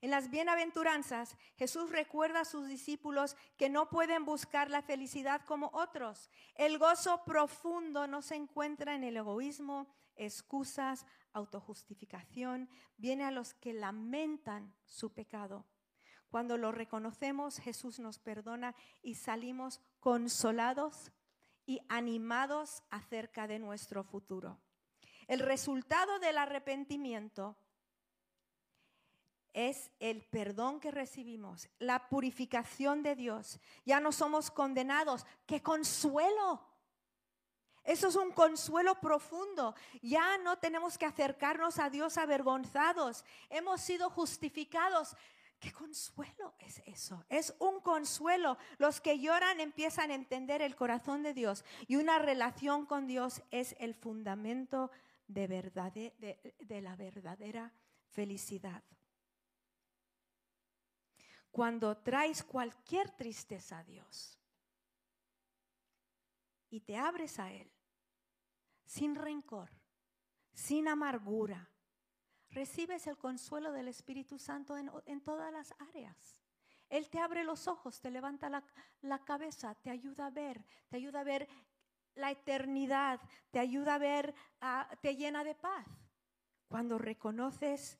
En 0.00 0.10
las 0.10 0.30
bienaventuranzas, 0.30 1.36
Jesús 1.56 1.90
recuerda 1.90 2.40
a 2.40 2.44
sus 2.44 2.68
discípulos 2.68 3.36
que 3.56 3.68
no 3.68 3.88
pueden 3.88 4.24
buscar 4.24 4.70
la 4.70 4.82
felicidad 4.82 5.42
como 5.46 5.70
otros. 5.72 6.30
El 6.54 6.78
gozo 6.78 7.24
profundo 7.24 8.06
no 8.06 8.22
se 8.22 8.34
encuentra 8.34 8.94
en 8.94 9.04
el 9.04 9.16
egoísmo, 9.16 9.88
excusas, 10.16 11.06
autojustificación. 11.32 12.68
Viene 12.96 13.24
a 13.24 13.30
los 13.30 13.54
que 13.54 13.72
lamentan 13.72 14.74
su 14.84 15.12
pecado. 15.12 15.64
Cuando 16.28 16.58
lo 16.58 16.72
reconocemos, 16.72 17.58
Jesús 17.58 17.98
nos 17.98 18.18
perdona 18.18 18.74
y 19.02 19.14
salimos 19.14 19.80
consolados 20.00 21.12
y 21.64 21.80
animados 21.88 22.82
acerca 22.90 23.46
de 23.46 23.58
nuestro 23.58 24.04
futuro. 24.04 24.60
El 25.26 25.40
resultado 25.40 26.18
del 26.18 26.38
arrepentimiento 26.38 27.56
es 29.56 29.90
el 30.00 30.22
perdón 30.22 30.80
que 30.80 30.90
recibimos, 30.90 31.70
la 31.78 32.10
purificación 32.10 33.02
de 33.02 33.16
Dios. 33.16 33.58
Ya 33.86 34.00
no 34.00 34.12
somos 34.12 34.50
condenados. 34.50 35.24
¡Qué 35.46 35.62
consuelo! 35.62 36.62
Eso 37.82 38.08
es 38.08 38.16
un 38.16 38.32
consuelo 38.32 38.96
profundo. 39.00 39.74
Ya 40.02 40.36
no 40.36 40.58
tenemos 40.58 40.98
que 40.98 41.06
acercarnos 41.06 41.78
a 41.78 41.88
Dios 41.88 42.18
avergonzados. 42.18 43.24
Hemos 43.48 43.80
sido 43.80 44.10
justificados. 44.10 45.16
¿Qué 45.58 45.72
consuelo 45.72 46.54
es 46.58 46.82
eso? 46.84 47.24
Es 47.30 47.54
un 47.58 47.80
consuelo. 47.80 48.58
Los 48.76 49.00
que 49.00 49.18
lloran 49.18 49.58
empiezan 49.60 50.10
a 50.10 50.16
entender 50.16 50.60
el 50.60 50.76
corazón 50.76 51.22
de 51.22 51.32
Dios 51.32 51.64
y 51.86 51.96
una 51.96 52.18
relación 52.18 52.84
con 52.84 53.06
Dios 53.06 53.40
es 53.50 53.74
el 53.78 53.94
fundamento 53.94 54.90
de, 55.28 55.48
la 56.68 56.94
verdadera 56.94 57.72
felicidad. 58.10 58.82
Cuando 61.56 61.96
traes 61.96 62.44
cualquier 62.44 63.12
tristeza 63.12 63.78
a 63.78 63.82
Dios 63.82 64.38
y 66.68 66.80
te 66.80 66.98
abres 66.98 67.38
a 67.38 67.50
Él, 67.50 67.72
sin 68.84 69.14
rencor, 69.14 69.70
sin 70.52 70.86
amargura, 70.86 71.70
recibes 72.50 73.06
el 73.06 73.16
consuelo 73.16 73.72
del 73.72 73.88
Espíritu 73.88 74.38
Santo 74.38 74.76
en, 74.76 75.20
todas 75.22 75.50
las 75.50 75.72
áreas. 75.78 76.42
Él 76.90 77.08
te 77.08 77.20
abre 77.20 77.42
los 77.42 77.68
ojos, 77.68 78.02
te 78.02 78.10
levanta 78.10 78.50
la, 79.00 79.24
cabeza, 79.24 79.74
te 79.76 79.88
ayuda 79.88 80.26
a 80.26 80.30
ver, 80.30 80.62
te 80.90 80.98
ayuda 80.98 81.20
a 81.20 81.24
ver 81.24 81.48
la 82.16 82.32
eternidad, 82.32 83.18
te 83.50 83.60
ayuda 83.60 83.94
a 83.94 83.98
ver, 83.98 84.34
te 85.00 85.16
llena 85.16 85.42
de 85.42 85.54
paz. 85.54 85.86
Cuando 86.68 86.98
reconoces 86.98 87.98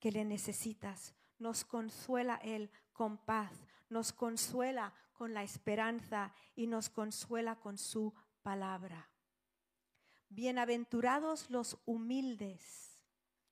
que 0.00 0.10
le 0.10 0.24
necesitas, 0.24 1.14
nos 1.38 1.64
consuela 1.64 2.36
Él 2.36 2.70
con 2.92 3.18
paz, 3.18 3.52
nos 3.88 4.12
consuela 4.12 4.92
con 5.12 5.34
la 5.34 5.42
esperanza 5.42 6.34
y 6.54 6.66
nos 6.66 6.88
consuela 6.90 7.56
con 7.56 7.78
su 7.78 8.14
palabra. 8.42 9.10
Bienaventurados 10.28 11.50
los 11.50 11.78
humildes, 11.84 13.02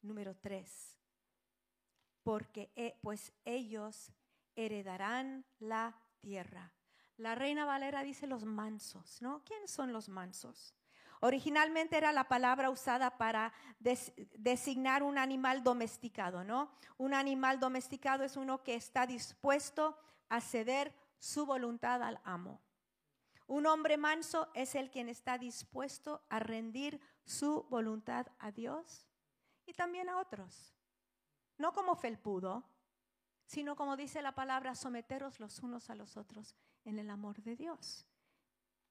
número 0.02 0.36
tres, 0.36 0.98
porque 2.22 2.72
eh, 2.74 2.98
pues 3.00 3.32
ellos 3.44 4.12
heredarán 4.56 5.44
la 5.58 5.96
tierra. 6.20 6.74
La 7.16 7.34
reina 7.34 7.64
Valera 7.64 8.02
dice 8.02 8.26
los 8.26 8.44
mansos, 8.44 9.22
¿no? 9.22 9.44
¿Quiénes 9.44 9.70
son 9.70 9.92
los 9.92 10.08
mansos? 10.08 10.74
Originalmente 11.21 11.97
era 11.97 12.12
la 12.12 12.28
palabra 12.28 12.71
usada 12.71 13.16
para 13.16 13.52
designar 13.78 15.02
un 15.02 15.18
animal 15.18 15.62
domesticado, 15.62 16.44
¿no? 16.44 16.71
Un 16.97 17.14
animal 17.14 17.61
domesticado 17.61 18.25
es 18.25 18.37
uno 18.37 18.62
que 18.62 18.75
está 18.75 19.06
dispuesto 19.06 19.97
a 20.28 20.40
ceder 20.40 20.94
su 21.18 21.47
voluntad 21.47 22.02
al 22.02 22.21
amo. 22.25 22.61
Un 23.47 23.66
hombre 23.66 23.97
manso 23.97 24.50
es 24.54 24.75
el 24.75 24.90
quien 24.90 25.09
está 25.09 25.38
dispuesto 25.38 26.25
a 26.28 26.38
rendir 26.38 27.00
su 27.25 27.64
voluntad 27.64 28.26
a 28.38 28.50
Dios 28.50 29.09
y 29.66 29.75
también 29.75 30.09
a 30.09 30.18
otros. 30.18 30.75
No 31.59 31.73
como 31.73 31.94
felpudo, 31.94 32.64
sino 33.47 33.76
como 33.76 33.97
dice 33.97 34.23
la 34.23 34.35
palabra, 34.35 34.75
someteros 34.75 35.40
los 35.40 35.61
unos 35.61 35.90
a 35.90 35.94
los 35.94 36.16
otros 36.16 36.56
en 36.85 36.99
el 36.99 37.11
amor 37.11 37.42
de 37.42 37.56
Dios. 37.56 38.06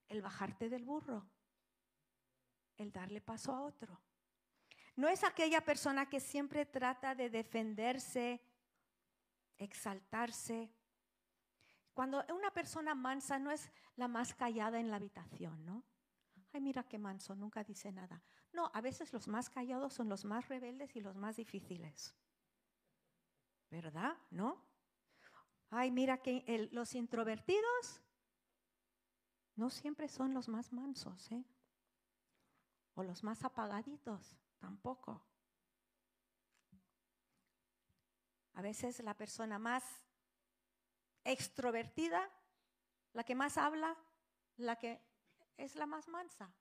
El 0.07 0.21
bajarte 0.21 0.69
del 0.69 0.85
burro, 0.85 1.27
el 2.77 2.91
darle 2.91 3.21
paso 3.21 3.53
a 3.53 3.61
otro. 3.61 3.99
No 4.95 5.07
es 5.09 5.23
aquella 5.23 5.61
persona 5.61 6.07
que 6.07 6.19
siempre 6.19 6.65
trata 6.65 7.15
de 7.15 7.29
defenderse, 7.29 8.41
exaltarse 9.57 10.71
Cuando 11.93 12.23
una 12.33 12.51
persona 12.51 12.95
mansa 12.95 13.37
no 13.37 13.51
es 13.51 13.71
la 13.95 14.07
más 14.07 14.33
callada 14.33 14.79
en 14.79 14.89
la 14.89 14.97
habitación, 14.97 15.63
¿no? 15.63 15.83
Ay, 16.51 16.61
mira 16.61 16.83
qué 16.83 16.97
manso, 16.97 17.35
nunca 17.35 17.63
dice 17.63 17.91
nada. 17.91 18.21
No, 18.51 18.71
a 18.73 18.81
veces 18.81 19.13
los 19.13 19.27
más 19.27 19.49
callados 19.49 19.93
son 19.93 20.09
los 20.09 20.25
más 20.25 20.47
rebeldes 20.47 20.95
y 20.95 21.01
los 21.01 21.15
más 21.15 21.35
difíciles. 21.35 22.15
¿Verdad? 23.69 24.17
¿No? 24.29 24.63
Ay, 25.69 25.89
mira 25.91 26.19
que 26.19 26.69
los 26.71 26.93
introvertidos 26.93 28.01
no 29.55 29.69
siempre 29.69 30.07
son 30.07 30.33
los 30.33 30.47
más 30.47 30.71
mansos, 30.71 31.31
¿eh? 31.31 31.43
O 32.95 33.03
los 33.03 33.23
más 33.23 33.43
apagaditos, 33.43 34.37
tampoco. 34.59 35.21
A 38.53 38.61
veces 38.61 38.99
la 38.99 39.15
persona 39.15 39.57
más 39.57 39.83
extrovertida, 41.23 42.29
la 43.13 43.23
que 43.23 43.35
más 43.35 43.57
habla, 43.57 43.97
la 44.57 44.77
que 44.77 45.01
es 45.57 45.75
la 45.75 45.85
más 45.85 46.07
mansa, 46.07 46.53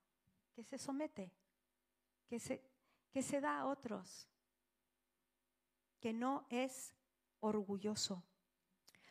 que 0.54 0.62
se 0.64 0.78
somete, 0.78 1.32
que 2.26 2.38
se, 2.38 2.62
que 3.10 3.22
se 3.22 3.40
da 3.40 3.60
a 3.60 3.66
otros, 3.66 4.28
que 6.00 6.12
no 6.12 6.46
es 6.48 6.94
orgulloso. 7.40 8.24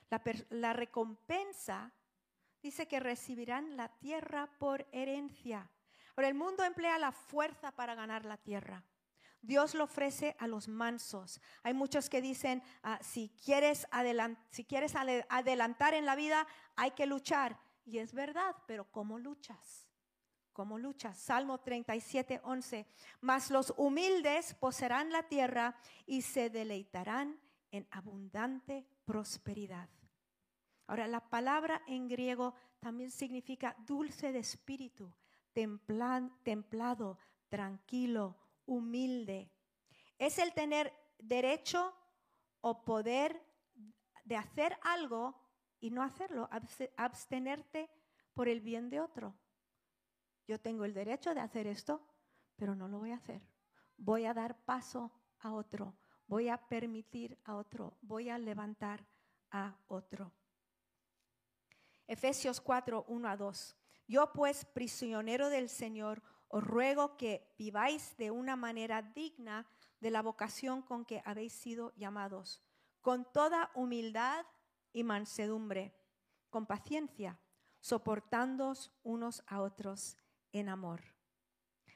La, 0.10 0.22
la 0.50 0.74
recompensa 0.74 1.94
dice 2.62 2.88
que 2.88 3.00
recibirán 3.00 3.78
la 3.78 3.90
tierra 4.00 4.48
por 4.60 4.88
herencia. 4.92 5.70
Ahora, 6.22 6.30
el 6.30 6.36
mundo 6.36 6.64
emplea 6.64 7.00
la 7.00 7.12
fuerza 7.12 7.72
para 7.72 7.96
ganar 7.96 8.26
la 8.26 8.38
tierra. 8.38 8.84
Dios 9.42 9.74
lo 9.74 9.86
ofrece 9.86 10.36
a 10.38 10.46
los 10.46 10.68
mansos. 10.68 11.42
Hay 11.64 11.74
muchos 11.74 12.12
que 12.12 12.22
dicen, 12.22 12.62
ah, 12.84 13.00
si, 13.02 13.30
quieres 13.44 13.88
si 14.52 14.64
quieres 14.66 14.94
adelantar 14.96 15.96
en 15.96 16.06
la 16.06 16.16
vida, 16.16 16.46
hay 16.76 16.92
que 16.92 17.08
luchar. 17.08 17.58
Y 17.86 17.98
es 17.98 18.14
verdad, 18.14 18.56
pero 18.68 18.86
¿cómo 18.92 19.18
luchas? 19.18 19.90
¿Cómo 20.54 20.78
luchas? 20.78 21.18
Salmo 21.18 21.58
37, 21.58 22.40
11. 22.44 22.86
Mas 23.22 23.50
los 23.50 23.74
humildes 23.76 24.54
poseerán 24.54 25.12
la 25.12 25.24
tierra 25.24 25.76
y 26.06 26.22
se 26.22 26.52
deleitarán 26.52 27.42
en 27.72 27.88
abundante 27.90 28.86
prosperidad. 29.06 29.90
Ahora, 30.86 31.08
la 31.08 31.28
palabra 31.32 31.82
en 31.88 32.08
griego 32.08 32.54
también 32.80 33.10
significa 33.10 33.76
dulce 33.88 34.32
de 34.32 34.38
espíritu, 34.38 35.12
templado, 35.54 37.18
tranquilo, 37.50 38.38
humilde. 38.66 39.52
Es 40.18 40.40
el 40.40 40.54
tener 40.54 40.94
derecho 41.20 41.94
o 42.62 42.84
poder 42.84 43.42
de 44.24 44.38
hacer 44.38 44.78
algo 44.84 45.36
y 45.80 45.90
no 45.90 46.04
hacerlo, 46.04 46.50
abstenerte 46.96 47.90
por 48.34 48.48
el 48.48 48.62
bien 48.62 48.90
de 48.90 49.00
otro. 49.00 49.36
Yo 50.48 50.60
tengo 50.60 50.86
el 50.86 50.94
derecho 50.94 51.34
de 51.34 51.42
hacer 51.42 51.68
esto, 51.68 52.02
pero 52.56 52.76
no 52.76 52.88
lo 52.88 53.00
voy 53.00 53.12
a 53.12 53.16
hacer. 53.16 53.42
Voy 53.98 54.26
a 54.26 54.34
dar 54.34 54.64
paso 54.64 55.12
a 55.40 55.54
otro, 55.54 55.96
voy 56.28 56.50
a 56.50 56.58
permitir 56.58 57.40
a 57.46 57.56
otro, 57.56 57.98
voy 58.02 58.30
a 58.30 58.38
levantar 58.38 59.06
a 59.52 59.76
otro. 59.88 60.32
Efesios 62.08 62.60
4, 62.60 63.06
1 63.08 63.30
a 63.30 63.38
2. 63.38 63.78
Yo 64.12 64.34
pues, 64.34 64.66
prisionero 64.66 65.50
del 65.50 65.70
Señor, 65.70 66.22
os 66.50 66.62
ruego 66.62 67.16
que 67.16 67.56
viváis 67.58 68.18
de 68.18 68.30
una 68.30 68.58
manera 68.58 69.02
digna 69.02 69.66
de 70.02 70.12
la 70.12 70.22
vocación 70.22 70.82
con 70.82 71.06
que 71.06 71.22
habéis 71.24 71.54
sido 71.54 71.94
llamados, 71.96 72.62
con 73.00 73.24
toda 73.32 73.72
humildad 73.74 74.46
y 74.92 75.06
mansedumbre, 75.06 75.96
con 76.50 76.66
paciencia, 76.66 77.40
soportándoos 77.80 78.92
unos 79.02 79.44
a 79.48 79.62
otros 79.62 80.18
en 80.52 80.68
amor. 80.68 81.02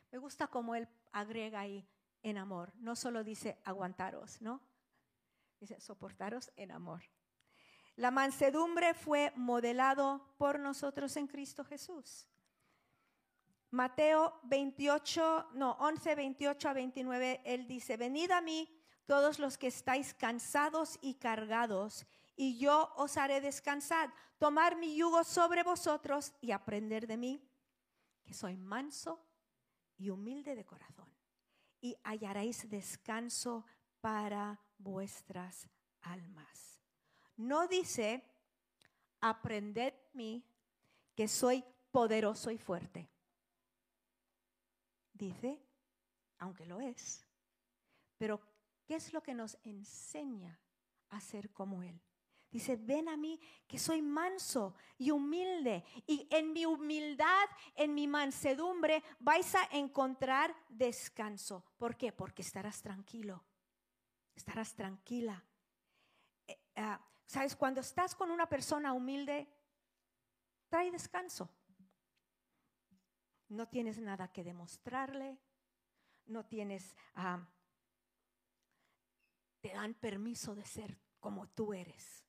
Me 0.09 0.17
gusta 0.17 0.47
cómo 0.47 0.73
él 0.73 0.87
agrega 1.11 1.59
ahí 1.59 1.85
en 2.23 2.37
amor, 2.37 2.71
no 2.77 2.95
solo 2.95 3.25
dice 3.25 3.59
aguantaros, 3.65 4.41
¿no? 4.41 4.61
Dice 5.59 5.81
soportaros 5.81 6.49
en 6.55 6.71
amor. 6.71 7.03
La 7.97 8.11
mansedumbre 8.11 8.93
fue 8.93 9.31
modelado 9.35 10.35
por 10.37 10.59
nosotros 10.59 11.15
en 11.15 11.27
Cristo 11.27 11.63
Jesús. 11.63 12.27
Mateo 13.71 14.39
28, 14.43 15.49
no, 15.53 15.71
11, 15.79 16.15
28 16.15 16.69
a 16.69 16.73
29, 16.73 17.41
él 17.45 17.67
dice, 17.67 17.97
venid 17.97 18.31
a 18.31 18.41
mí 18.41 18.69
todos 19.05 19.39
los 19.39 19.57
que 19.57 19.67
estáis 19.67 20.13
cansados 20.13 20.97
y 21.01 21.15
cargados, 21.15 22.05
y 22.35 22.57
yo 22.57 22.93
os 22.97 23.17
haré 23.17 23.39
descansar. 23.41 24.13
Tomar 24.37 24.75
mi 24.75 24.95
yugo 24.95 25.23
sobre 25.23 25.63
vosotros 25.63 26.33
y 26.41 26.51
aprender 26.51 27.07
de 27.07 27.17
mí, 27.17 27.49
que 28.23 28.33
soy 28.33 28.57
manso 28.57 29.25
y 29.97 30.09
humilde 30.09 30.55
de 30.55 30.65
corazón, 30.65 31.09
y 31.79 31.95
hallaréis 32.03 32.69
descanso 32.69 33.65
para 34.01 34.59
vuestras 34.77 35.69
almas. 36.01 36.74
No 37.37 37.67
dice, 37.67 38.23
aprended 39.21 39.93
de 39.93 40.09
mí, 40.13 40.43
que 41.15 41.27
soy 41.27 41.63
poderoso 41.91 42.51
y 42.51 42.57
fuerte 42.57 43.09
dice, 45.15 45.59
aunque 46.39 46.65
lo 46.65 46.79
es. 46.79 47.25
Pero, 48.17 48.41
¿qué 48.85 48.95
es 48.95 49.13
lo 49.13 49.23
que 49.23 49.33
nos 49.33 49.57
enseña 49.63 50.59
a 51.09 51.19
ser 51.19 51.51
como 51.51 51.81
Él? 51.83 51.99
Dice, 52.51 52.77
ven 52.77 53.09
a 53.09 53.17
mí 53.17 53.39
que 53.67 53.77
soy 53.77 54.01
manso 54.01 54.75
y 54.97 55.11
humilde. 55.11 55.83
Y 56.07 56.27
en 56.29 56.53
mi 56.53 56.65
humildad, 56.65 57.45
en 57.75 57.93
mi 57.93 58.07
mansedumbre, 58.07 59.03
vais 59.19 59.55
a 59.55 59.65
encontrar 59.71 60.55
descanso. 60.69 61.65
¿Por 61.77 61.97
qué? 61.97 62.13
Porque 62.13 62.43
estarás 62.43 62.81
tranquilo. 62.81 63.43
Estarás 64.35 64.73
tranquila. 64.73 65.43
Eh, 66.47 66.57
ah, 66.77 67.01
Sabes, 67.25 67.55
cuando 67.55 67.81
estás 67.81 68.15
con 68.15 68.31
una 68.31 68.47
persona 68.47 68.93
humilde, 68.93 69.47
trae 70.69 70.91
descanso. 70.91 71.49
No 73.49 73.67
tienes 73.67 73.99
nada 73.99 74.31
que 74.31 74.43
demostrarle, 74.43 75.37
no 76.25 76.45
tienes, 76.45 76.95
ah, 77.15 77.47
te 79.61 79.69
dan 79.69 79.93
permiso 79.93 80.55
de 80.55 80.65
ser 80.65 80.99
como 81.19 81.47
tú 81.49 81.73
eres. 81.73 82.23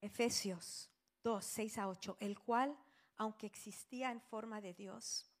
Efesios 0.00 0.90
2, 1.22 1.44
6 1.44 1.78
a 1.78 1.88
8, 1.88 2.16
el 2.20 2.38
cual, 2.38 2.76
aunque 3.16 3.46
existía 3.46 4.10
en 4.10 4.20
forma 4.20 4.60
de 4.60 4.74
Dios, 4.74 5.32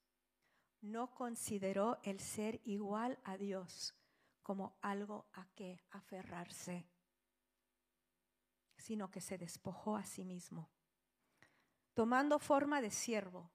no 0.80 1.14
consideró 1.14 1.98
el 2.02 2.20
ser 2.20 2.60
igual 2.64 3.18
a 3.24 3.36
Dios 3.36 3.94
como 4.42 4.76
algo 4.80 5.26
a 5.32 5.46
que 5.54 5.80
aferrarse, 5.90 6.91
sino 8.82 9.10
que 9.10 9.20
se 9.20 9.38
despojó 9.38 9.96
a 9.96 10.04
sí 10.04 10.24
mismo, 10.24 10.70
tomando 11.94 12.38
forma 12.38 12.80
de 12.80 12.90
siervo 12.90 13.52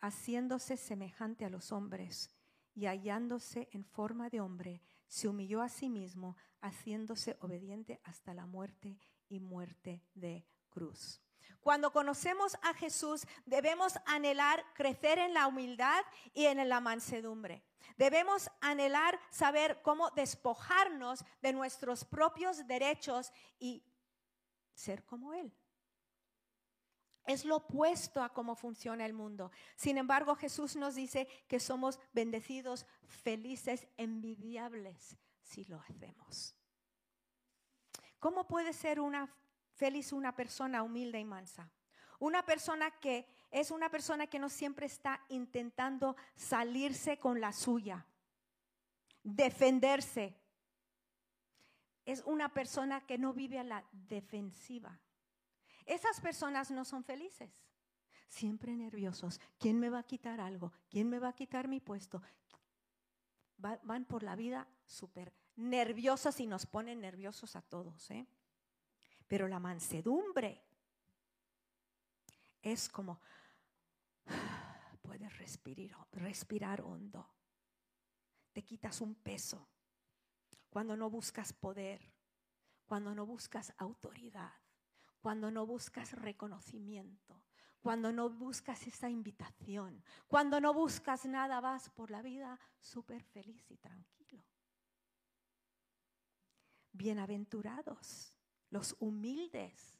haciéndose 0.00 0.76
semejante 0.76 1.44
a 1.44 1.50
los 1.50 1.72
hombres 1.72 2.30
y 2.74 2.86
hallándose 2.86 3.68
en 3.72 3.84
forma 3.84 4.30
de 4.30 4.40
hombre, 4.40 4.82
se 5.06 5.28
humilló 5.28 5.60
a 5.60 5.68
sí 5.68 5.88
mismo, 5.88 6.36
haciéndose 6.60 7.36
obediente 7.40 8.00
hasta 8.04 8.32
la 8.32 8.46
muerte 8.46 8.98
y 9.28 9.40
muerte 9.40 10.02
de 10.14 10.46
cruz. 10.70 11.20
Cuando 11.60 11.92
conocemos 11.92 12.56
a 12.62 12.72
Jesús, 12.74 13.26
debemos 13.44 13.94
anhelar 14.06 14.64
crecer 14.74 15.18
en 15.18 15.34
la 15.34 15.46
humildad 15.46 16.02
y 16.32 16.46
en 16.46 16.66
la 16.68 16.80
mansedumbre. 16.80 17.62
Debemos 17.96 18.50
anhelar 18.60 19.18
saber 19.30 19.82
cómo 19.82 20.10
despojarnos 20.12 21.24
de 21.42 21.52
nuestros 21.52 22.04
propios 22.04 22.66
derechos 22.66 23.30
y 23.58 23.84
ser 24.74 25.04
como 25.04 25.32
Él. 25.34 25.52
Es 27.26 27.44
lo 27.44 27.56
opuesto 27.56 28.22
a 28.22 28.32
cómo 28.32 28.56
funciona 28.56 29.06
el 29.06 29.12
mundo. 29.12 29.52
Sin 29.76 29.98
embargo, 29.98 30.34
Jesús 30.34 30.74
nos 30.76 30.94
dice 30.94 31.28
que 31.48 31.60
somos 31.60 32.00
bendecidos, 32.12 32.86
felices, 33.06 33.86
envidiables 33.96 35.16
si 35.42 35.64
lo 35.66 35.80
hacemos. 35.80 36.56
¿Cómo 38.18 38.46
puede 38.46 38.72
ser 38.72 39.00
feliz 39.74 40.12
una 40.12 40.34
persona 40.34 40.82
humilde 40.82 41.18
y 41.18 41.24
mansa? 41.24 41.70
Una 42.18 42.44
persona 42.44 42.90
que 43.00 43.26
es 43.50 43.70
una 43.70 43.90
persona 43.90 44.26
que 44.26 44.38
no 44.38 44.48
siempre 44.48 44.86
está 44.86 45.24
intentando 45.28 46.16
salirse 46.36 47.18
con 47.18 47.40
la 47.40 47.52
suya, 47.52 48.06
defenderse. 49.22 50.39
Es 52.04 52.22
una 52.24 52.52
persona 52.52 53.06
que 53.06 53.18
no 53.18 53.32
vive 53.32 53.58
a 53.58 53.64
la 53.64 53.84
defensiva. 53.92 54.98
Esas 55.86 56.20
personas 56.20 56.70
no 56.70 56.84
son 56.84 57.04
felices. 57.04 57.64
Siempre 58.28 58.76
nerviosos. 58.76 59.40
¿Quién 59.58 59.80
me 59.80 59.90
va 59.90 59.98
a 59.98 60.06
quitar 60.06 60.40
algo? 60.40 60.72
¿Quién 60.88 61.08
me 61.08 61.18
va 61.18 61.28
a 61.28 61.34
quitar 61.34 61.68
mi 61.68 61.80
puesto? 61.80 62.22
van 63.82 64.06
por 64.06 64.22
la 64.22 64.36
vida 64.36 64.66
súper 64.86 65.34
nerviosas 65.56 66.40
y 66.40 66.46
nos 66.46 66.64
ponen 66.66 67.00
nerviosos 67.00 67.56
a 67.56 67.62
todos. 67.62 68.10
¿eh? 68.10 68.26
Pero 69.28 69.48
la 69.48 69.58
mansedumbre 69.58 70.62
es 72.62 72.88
como 72.88 73.20
puedes 75.02 75.36
respirar, 75.38 76.06
respirar 76.12 76.80
hondo. 76.80 77.28
Te 78.52 78.64
quitas 78.64 79.00
un 79.00 79.14
peso 79.14 79.68
cuando 80.70 80.96
no 80.96 81.10
buscas 81.10 81.52
poder, 81.52 82.00
cuando 82.86 83.14
no 83.14 83.26
buscas 83.26 83.74
autoridad, 83.76 84.54
cuando 85.20 85.50
no 85.50 85.66
buscas 85.66 86.12
reconocimiento, 86.12 87.44
cuando 87.80 88.12
no 88.12 88.30
buscas 88.30 88.86
esa 88.86 89.10
invitación, 89.10 90.02
cuando 90.26 90.60
no 90.60 90.72
buscas 90.72 91.26
nada, 91.26 91.60
vas 91.60 91.90
por 91.90 92.10
la 92.10 92.22
vida 92.22 92.58
súper 92.80 93.22
feliz 93.22 93.70
y 93.70 93.76
tranquilo. 93.76 94.44
Bienaventurados 96.92 98.34
los 98.70 98.96
humildes, 99.00 99.96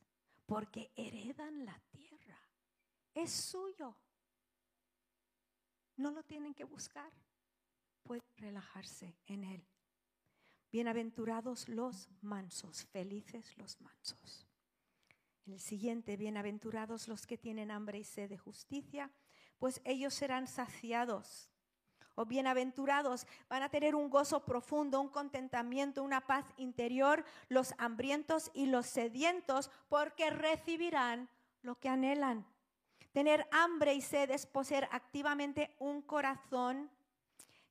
porque 0.47 0.93
heredan 0.97 1.65
la 1.65 1.79
tierra. 1.91 2.39
Es 3.15 3.31
suyo. 3.31 3.97
No 5.97 6.13
lo 6.13 6.23
tienen 6.23 6.55
que 6.55 6.65
buscar. 6.65 7.13
Pueden 8.03 8.25
relajarse 8.37 9.19
en 9.27 9.45
él. 9.45 9.70
Bienaventurados 10.73 11.69
los 11.69 12.09
mansos, 12.23 12.85
felices 12.93 13.59
los 13.59 13.81
mansos. 13.81 14.47
El 15.45 15.59
siguiente, 15.59 16.17
bienaventurados 16.17 17.09
los 17.09 17.27
que 17.27 17.37
tienen 17.37 17.73
hambre 17.73 17.99
y 17.99 18.05
sed 18.05 18.29
de 18.29 18.39
justicia, 18.39 19.11
pues 19.59 19.81
ellos 19.85 20.15
serán 20.15 20.47
saciados. 20.47 21.51
O 22.15 22.25
bienaventurados 22.25 23.27
van 23.49 23.65
a 23.65 23.69
tener 23.69 23.97
un 23.97 24.11
gozo 24.11 24.45
profundo, 24.45 25.01
un 25.01 25.09
contentamiento, 25.09 26.05
una 26.05 26.21
paz 26.21 26.45
interior, 26.57 27.25
los 27.49 27.75
hambrientos 27.79 28.53
y 28.55 28.67
los 28.67 28.87
sedientos, 28.87 29.73
porque 29.89 30.31
recibirán 30.31 31.29
lo 31.63 31.81
que 31.81 31.89
anhelan. 31.89 32.47
Tener 33.11 33.49
hambre 33.51 33.95
y 33.95 34.03
sed 34.03 34.31
es 34.31 34.47
poseer 34.47 34.89
activamente 34.93 35.75
un 35.81 36.01
corazón 36.01 36.93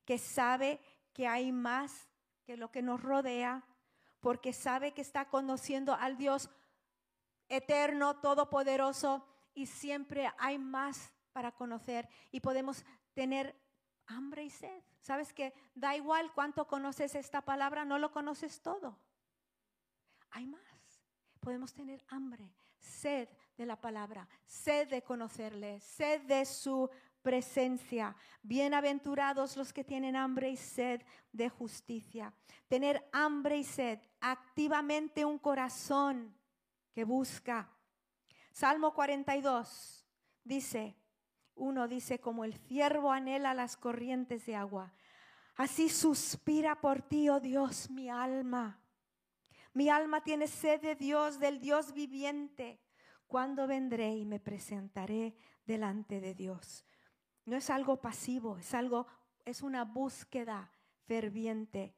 que 0.04 0.18
sabe 0.18 0.82
que 1.14 1.28
hay 1.28 1.54
más 1.54 2.09
que 2.50 2.58
lo 2.58 2.72
que 2.72 2.82
nos 2.82 3.00
rodea, 3.00 3.64
porque 4.22 4.54
sabe 4.54 4.92
que 4.96 5.04
está 5.04 5.30
conociendo 5.30 5.94
al 5.94 6.18
Dios 6.18 6.50
eterno, 7.48 8.22
todopoderoso, 8.22 9.24
y 9.54 9.68
siempre 9.68 10.34
hay 10.40 10.58
más 10.58 11.14
para 11.32 11.52
conocer 11.52 12.10
y 12.32 12.40
podemos 12.40 12.84
tener 13.14 13.56
hambre 14.08 14.46
y 14.46 14.50
sed. 14.50 14.82
¿Sabes 15.00 15.32
que 15.32 15.54
da 15.76 15.96
igual 15.96 16.34
cuánto 16.34 16.66
conoces 16.66 17.14
esta 17.14 17.46
palabra, 17.46 17.86
no 17.86 18.00
lo 18.00 18.12
conoces 18.12 18.64
todo? 18.64 18.98
Hay 20.32 20.48
más. 20.48 21.04
Podemos 21.42 21.72
tener 21.72 22.04
hambre, 22.08 22.52
sed 22.80 23.30
de 23.58 23.68
la 23.68 23.80
palabra, 23.80 24.28
sed 24.48 24.90
de 24.90 25.04
conocerle, 25.04 25.82
sed 25.82 26.22
de 26.22 26.44
su 26.46 26.90
presencia. 27.22 28.16
Bienaventurados 28.42 29.58
los 29.58 29.74
que 29.74 29.84
tienen 29.84 30.16
hambre 30.16 30.50
y 30.50 30.58
sed 30.58 31.02
de 31.32 31.50
justicia. 31.50 32.34
Tener 32.68 33.08
hambre 33.12 33.58
y 33.58 33.64
sed, 33.64 34.00
activamente 34.20 35.26
un 35.26 35.38
corazón 35.38 36.36
que 36.94 37.04
busca. 37.04 37.70
Salmo 38.52 38.94
42 38.94 40.06
dice, 40.44 40.96
uno 41.56 41.88
dice, 41.88 42.20
como 42.20 42.44
el 42.44 42.54
ciervo 42.54 43.12
anhela 43.12 43.54
las 43.54 43.78
corrientes 43.78 44.46
de 44.46 44.56
agua, 44.56 44.94
así 45.56 45.90
suspira 45.90 46.80
por 46.80 47.02
ti, 47.02 47.30
oh 47.30 47.40
Dios, 47.40 47.90
mi 47.90 48.10
alma. 48.10 48.82
Mi 49.74 49.90
alma 49.90 50.24
tiene 50.24 50.48
sed 50.48 50.82
de 50.82 50.96
Dios, 50.96 51.40
del 51.40 51.60
Dios 51.60 51.94
viviente. 51.94 52.82
¿Cuándo 53.28 53.68
vendré 53.68 54.16
y 54.16 54.26
me 54.26 54.40
presentaré 54.40 55.36
delante 55.66 56.20
de 56.20 56.34
Dios? 56.34 56.84
No 57.46 57.58
es 57.58 57.70
algo 57.70 57.98
pasivo, 58.02 58.58
es 58.58 58.74
algo, 58.74 59.08
es 59.46 59.62
una 59.62 59.86
búsqueda 59.86 60.72
ferviente. 61.08 61.96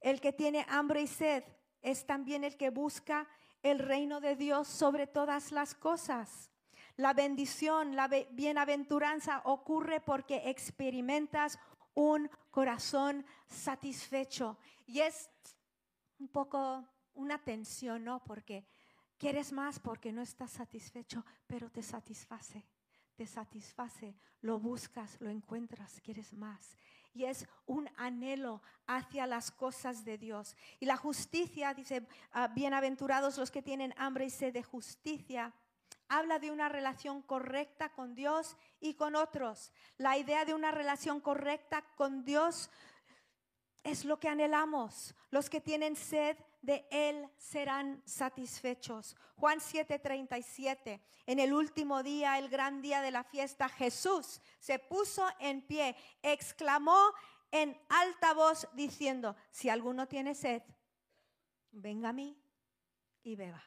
El 0.00 0.20
que 0.20 0.32
tiene 0.32 0.64
hambre 0.68 1.02
y 1.02 1.06
sed 1.06 1.44
es 1.82 2.06
también 2.06 2.44
el 2.44 2.56
que 2.56 2.70
busca 2.70 3.28
el 3.62 3.78
reino 3.78 4.20
de 4.20 4.36
Dios 4.36 4.68
sobre 4.68 5.06
todas 5.06 5.52
las 5.52 5.74
cosas. 5.74 6.50
La 6.96 7.12
bendición, 7.12 7.96
la 7.96 8.08
bienaventuranza 8.30 9.42
ocurre 9.44 10.00
porque 10.00 10.50
experimentas 10.50 11.58
un 11.94 12.30
corazón 12.50 13.24
satisfecho. 13.46 14.58
Y 14.86 15.00
es 15.00 15.30
un 16.18 16.28
poco 16.28 16.86
una 17.14 17.42
tensión, 17.42 18.04
¿no? 18.04 18.22
Porque 18.24 18.66
quieres 19.18 19.52
más 19.52 19.78
porque 19.80 20.12
no 20.12 20.22
estás 20.22 20.52
satisfecho, 20.52 21.24
pero 21.46 21.70
te 21.70 21.82
satisface 21.82 22.64
te 23.20 23.26
satisface, 23.26 24.14
lo 24.40 24.58
buscas, 24.58 25.20
lo 25.20 25.28
encuentras, 25.28 26.00
quieres 26.00 26.32
más. 26.32 26.78
Y 27.12 27.26
es 27.26 27.46
un 27.66 27.86
anhelo 27.98 28.62
hacia 28.86 29.26
las 29.26 29.50
cosas 29.50 30.06
de 30.06 30.16
Dios. 30.16 30.56
Y 30.78 30.86
la 30.86 30.96
justicia, 30.96 31.74
dice, 31.74 32.06
ah, 32.32 32.48
bienaventurados 32.48 33.36
los 33.36 33.50
que 33.50 33.60
tienen 33.60 33.92
hambre 33.98 34.24
y 34.24 34.30
sed 34.30 34.54
de 34.54 34.62
justicia, 34.62 35.52
habla 36.08 36.38
de 36.38 36.50
una 36.50 36.70
relación 36.70 37.20
correcta 37.20 37.92
con 37.92 38.14
Dios 38.14 38.56
y 38.80 38.94
con 38.94 39.14
otros. 39.14 39.70
La 39.98 40.16
idea 40.16 40.46
de 40.46 40.54
una 40.54 40.70
relación 40.70 41.20
correcta 41.20 41.84
con 41.96 42.24
Dios 42.24 42.70
es 43.84 44.06
lo 44.06 44.18
que 44.18 44.28
anhelamos. 44.28 45.14
Los 45.30 45.50
que 45.50 45.60
tienen 45.60 45.94
sed 45.94 46.38
de 46.62 46.86
Él 46.90 47.28
serán 47.38 48.02
satisfechos. 48.04 49.16
Juan 49.36 49.60
7:37. 49.60 51.00
En 51.26 51.38
el 51.38 51.52
último 51.52 52.02
día, 52.02 52.38
el 52.38 52.48
gran 52.48 52.82
día 52.82 53.02
de 53.02 53.10
la 53.10 53.24
fiesta, 53.24 53.68
Jesús 53.68 54.40
se 54.58 54.78
puso 54.78 55.26
en 55.38 55.62
pie, 55.62 55.96
exclamó 56.22 57.12
en 57.50 57.78
alta 57.88 58.34
voz 58.34 58.68
diciendo, 58.74 59.36
si 59.50 59.68
alguno 59.68 60.06
tiene 60.06 60.34
sed, 60.34 60.62
venga 61.70 62.10
a 62.10 62.12
mí 62.12 62.36
y 63.22 63.36
beba. 63.36 63.62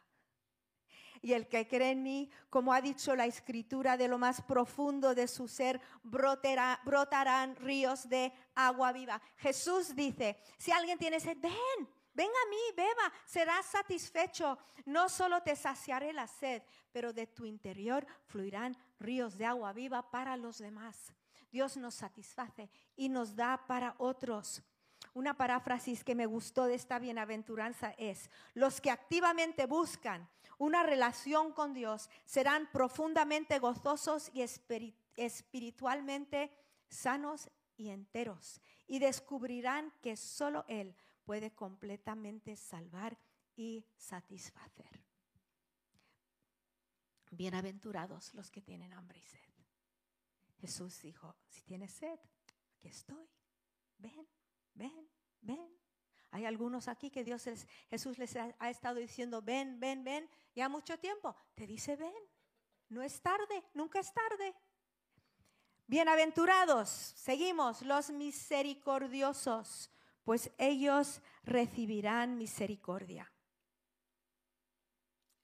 Y 1.21 1.33
el 1.33 1.47
que 1.47 1.67
cree 1.67 1.91
en 1.91 2.03
mí, 2.03 2.29
como 2.49 2.73
ha 2.73 2.81
dicho 2.81 3.15
la 3.15 3.25
escritura, 3.25 3.95
de 3.95 4.09
lo 4.09 4.17
más 4.17 4.41
profundo 4.41 5.15
de 5.15 5.29
su 5.29 5.47
ser 5.47 5.79
brotarán 6.03 7.55
ríos 7.55 8.09
de 8.09 8.33
agua 8.55 8.91
viva. 8.91 9.21
Jesús 9.37 9.95
dice, 9.95 10.37
si 10.57 10.71
alguien 10.71 10.97
tiene 10.97 11.21
sed, 11.21 11.37
ven, 11.39 11.89
Ven 12.13 12.29
a 12.29 12.49
mí, 12.49 12.57
beba, 12.75 13.11
serás 13.25 13.65
satisfecho. 13.65 14.57
No 14.85 15.09
solo 15.09 15.41
te 15.41 15.55
saciaré 15.55 16.13
la 16.13 16.27
sed, 16.27 16.61
pero 16.91 17.11
de 17.11 17.27
tu 17.27 17.45
interior 17.45 18.05
fluirán 18.27 18.77
ríos 18.99 19.37
de 19.37 19.45
agua 19.45 19.73
viva 19.73 20.11
para 20.11 20.37
los 20.37 20.59
demás. 20.59 21.13
Dios 21.51 21.77
nos 21.77 21.95
satisface 21.95 22.69
y 22.95 23.09
nos 23.09 23.35
da 23.35 23.65
para 23.67 23.95
otros. 23.97 24.61
Una 25.13 25.35
paráfrasis 25.35 26.03
que 26.03 26.15
me 26.15 26.25
gustó 26.25 26.65
de 26.65 26.75
esta 26.75 26.97
bienaventuranza 26.97 27.93
es, 27.97 28.29
los 28.53 28.81
que 28.81 28.89
activamente 28.89 29.65
buscan 29.65 30.27
una 30.57 30.83
relación 30.83 31.51
con 31.51 31.73
Dios 31.73 32.09
serán 32.25 32.69
profundamente 32.71 33.59
gozosos 33.59 34.31
y 34.33 34.45
espiritualmente 35.15 36.51
sanos 36.87 37.49
y 37.75 37.89
enteros 37.89 38.61
y 38.87 38.99
descubrirán 38.99 39.91
que 40.01 40.15
solo 40.15 40.63
Él 40.67 40.95
puede 41.23 41.51
completamente 41.51 42.55
salvar 42.55 43.17
y 43.55 43.85
satisfacer. 43.95 45.03
Bienaventurados 47.31 48.33
los 48.33 48.51
que 48.51 48.61
tienen 48.61 48.93
hambre 48.93 49.19
y 49.19 49.23
sed. 49.23 49.39
Jesús 50.59 51.01
dijo, 51.01 51.35
si 51.47 51.61
tienes 51.63 51.91
sed, 51.91 52.19
aquí 52.77 52.87
estoy. 52.87 53.27
Ven, 53.97 54.27
ven, 54.73 55.09
ven. 55.41 55.69
Hay 56.31 56.45
algunos 56.45 56.87
aquí 56.87 57.09
que 57.09 57.23
Dios 57.23 57.43
Jesús 57.89 58.17
les 58.17 58.35
ha, 58.35 58.55
ha 58.59 58.69
estado 58.69 58.95
diciendo, 58.95 59.41
ven, 59.41 59.79
ven, 59.79 60.03
ven, 60.03 60.29
ya 60.55 60.69
mucho 60.69 60.97
tiempo. 60.97 61.35
Te 61.53 61.67
dice, 61.67 61.95
ven. 61.95 62.13
No 62.89 63.01
es 63.01 63.21
tarde, 63.21 63.63
nunca 63.73 63.99
es 63.99 64.13
tarde. 64.13 64.55
Bienaventurados, 65.87 66.89
seguimos, 66.89 67.81
los 67.81 68.09
misericordiosos, 68.09 69.91
pues 70.23 70.51
ellos 70.57 71.21
recibirán 71.43 72.37
misericordia. 72.37 73.31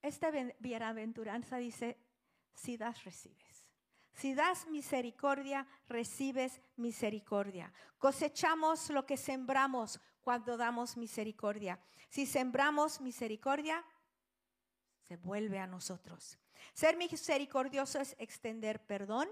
Esta 0.02 0.32
bienaventuranza 0.60 1.58
dice, 1.58 1.98
si 2.54 2.78
das, 2.78 3.04
recibes. 3.04 3.68
Si 4.14 4.34
das 4.34 4.68
misericordia, 4.68 5.68
recibes 5.88 6.62
misericordia. 6.78 7.72
Cosechamos 7.98 8.90
lo 8.90 9.06
que 9.06 9.18
sembramos 9.18 10.00
cuando 10.22 10.58
damos 10.58 10.98
misericordia. 10.98 11.80
Si 12.10 12.26
sembramos 12.26 13.02
misericordia, 13.02 13.86
se 15.02 15.18
vuelve 15.18 15.60
a 15.60 15.68
nosotros. 15.68 16.40
Ser 16.74 16.98
misericordioso 16.98 18.00
es 18.00 18.16
extender 18.20 18.86
perdón, 18.86 19.30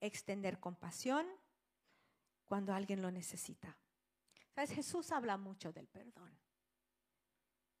extender 0.00 0.60
compasión 0.60 1.26
cuando 2.44 2.72
alguien 2.74 3.02
lo 3.02 3.10
necesita. 3.10 3.76
Jesús 4.64 5.12
habla 5.12 5.36
mucho 5.36 5.72
del 5.72 5.86
perdón. 5.86 6.34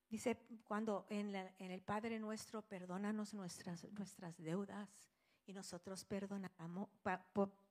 Dice, 0.08 0.36
cuando 0.64 1.06
en, 1.08 1.34
el 1.34 1.80
Padre 1.82 2.18
nuestro, 2.18 2.62
perdónanos 2.62 3.34
nuestras, 3.34 3.84
nuestras 3.92 4.36
deudas 4.36 4.88
y 5.46 5.52
nosotros 5.52 6.04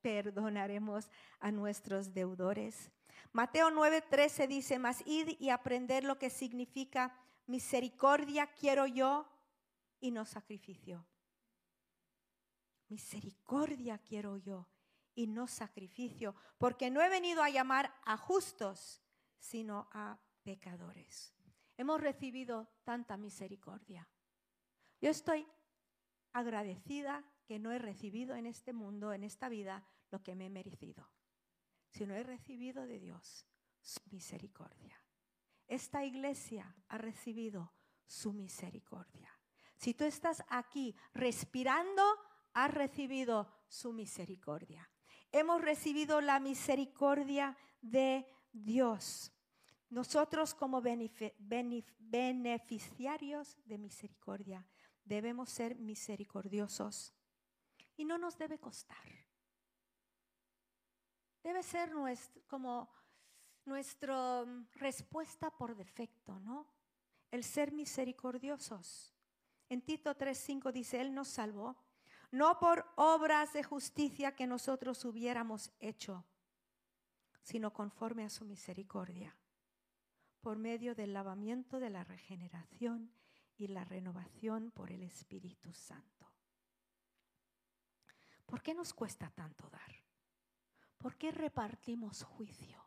perdonaremos 0.02 1.10
a 1.38 1.52
nuestros 1.52 2.12
deudores. 2.12 2.90
Mateo 3.32 3.70
9:13 3.70 4.48
dice, 4.48 4.78
mas 4.78 5.02
id 5.06 5.36
y 5.38 5.50
aprender 5.50 6.04
lo 6.04 6.18
que 6.18 6.28
significa 6.28 7.16
misericordia 7.46 8.46
quiero 8.48 8.86
yo 8.86 9.26
y 10.00 10.10
no 10.10 10.24
sacrificio. 10.24 11.06
Misericordia 12.88 13.98
quiero 13.98 14.36
yo 14.36 14.66
y 15.16 15.26
no 15.26 15.48
sacrificio, 15.48 16.36
porque 16.58 16.90
no 16.90 17.02
he 17.02 17.08
venido 17.08 17.42
a 17.42 17.50
llamar 17.50 17.92
a 18.04 18.16
justos, 18.16 19.02
sino 19.40 19.88
a 19.92 20.20
pecadores. 20.44 21.34
Hemos 21.76 22.00
recibido 22.00 22.68
tanta 22.84 23.16
misericordia. 23.16 24.08
Yo 25.00 25.10
estoy 25.10 25.48
agradecida 26.32 27.24
que 27.46 27.58
no 27.58 27.72
he 27.72 27.78
recibido 27.78 28.36
en 28.36 28.46
este 28.46 28.72
mundo, 28.72 29.12
en 29.12 29.24
esta 29.24 29.48
vida, 29.48 29.84
lo 30.10 30.22
que 30.22 30.36
me 30.36 30.46
he 30.46 30.50
merecido, 30.50 31.10
sino 31.90 32.14
he 32.14 32.22
recibido 32.22 32.86
de 32.86 33.00
Dios 33.00 33.46
su 33.80 34.00
misericordia. 34.10 35.02
Esta 35.66 36.04
iglesia 36.04 36.76
ha 36.88 36.98
recibido 36.98 37.72
su 38.06 38.32
misericordia. 38.32 39.30
Si 39.76 39.94
tú 39.94 40.04
estás 40.04 40.44
aquí 40.48 40.94
respirando, 41.12 42.02
has 42.52 42.72
recibido 42.72 43.50
su 43.68 43.92
misericordia. 43.92 44.88
Hemos 45.32 45.60
recibido 45.60 46.20
la 46.20 46.38
misericordia 46.40 47.56
de 47.80 48.26
Dios. 48.52 49.32
Nosotros 49.90 50.54
como 50.54 50.80
beneficiarios 50.80 53.56
de 53.64 53.78
misericordia 53.78 54.66
debemos 55.04 55.50
ser 55.50 55.76
misericordiosos 55.76 57.12
y 57.96 58.04
no 58.04 58.18
nos 58.18 58.36
debe 58.36 58.58
costar. 58.58 59.06
Debe 61.42 61.62
ser 61.62 61.92
nuestro, 61.92 62.42
como 62.48 62.90
nuestra 63.64 64.44
mm, 64.44 64.68
respuesta 64.74 65.50
por 65.50 65.76
defecto, 65.76 66.38
¿no? 66.40 66.66
El 67.30 67.44
ser 67.44 67.72
misericordiosos. 67.72 69.14
En 69.68 69.82
Tito 69.82 70.16
3:5 70.16 70.72
dice, 70.72 71.00
Él 71.00 71.14
nos 71.14 71.28
salvó, 71.28 71.76
no 72.36 72.58
por 72.58 72.84
obras 72.96 73.54
de 73.54 73.62
justicia 73.62 74.36
que 74.36 74.46
nosotros 74.46 75.04
hubiéramos 75.06 75.72
hecho, 75.80 76.26
sino 77.42 77.72
conforme 77.72 78.24
a 78.24 78.28
su 78.28 78.44
misericordia 78.44 79.34
por 80.42 80.58
medio 80.58 80.94
del 80.94 81.14
lavamiento 81.14 81.80
de 81.80 81.90
la 81.90 82.04
regeneración 82.04 83.10
y 83.56 83.68
la 83.68 83.84
renovación 83.84 84.70
por 84.70 84.92
el 84.92 85.02
Espíritu 85.02 85.72
Santo. 85.72 86.30
¿Por 88.44 88.62
qué 88.62 88.74
nos 88.74 88.92
cuesta 88.92 89.30
tanto 89.30 89.68
dar? 89.70 90.04
¿Por 90.98 91.16
qué 91.16 91.32
repartimos 91.32 92.22
juicio? 92.22 92.84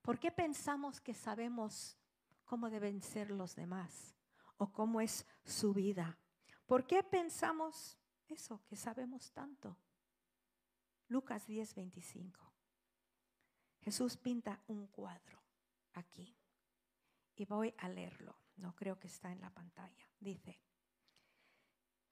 ¿Por 0.00 0.18
qué 0.18 0.32
pensamos 0.32 1.00
que 1.00 1.14
sabemos 1.14 1.98
cómo 2.44 2.70
deben 2.70 3.02
ser 3.02 3.30
los 3.30 3.54
demás 3.54 4.16
o 4.56 4.72
cómo 4.72 5.00
es 5.00 5.26
su 5.44 5.74
vida? 5.74 6.18
¿Por 6.66 6.86
qué 6.86 7.02
pensamos 7.02 7.98
eso, 8.34 8.62
que 8.66 8.76
sabemos 8.76 9.32
tanto? 9.32 9.78
Lucas 11.08 11.46
10, 11.46 11.74
25. 11.74 12.52
Jesús 13.80 14.16
pinta 14.16 14.60
un 14.66 14.86
cuadro 14.88 15.42
aquí 15.92 16.36
y 17.36 17.44
voy 17.44 17.74
a 17.78 17.88
leerlo. 17.88 18.36
No 18.56 18.74
creo 18.74 18.98
que 18.98 19.08
está 19.08 19.30
en 19.32 19.40
la 19.40 19.50
pantalla. 19.50 20.08
Dice, 20.18 20.60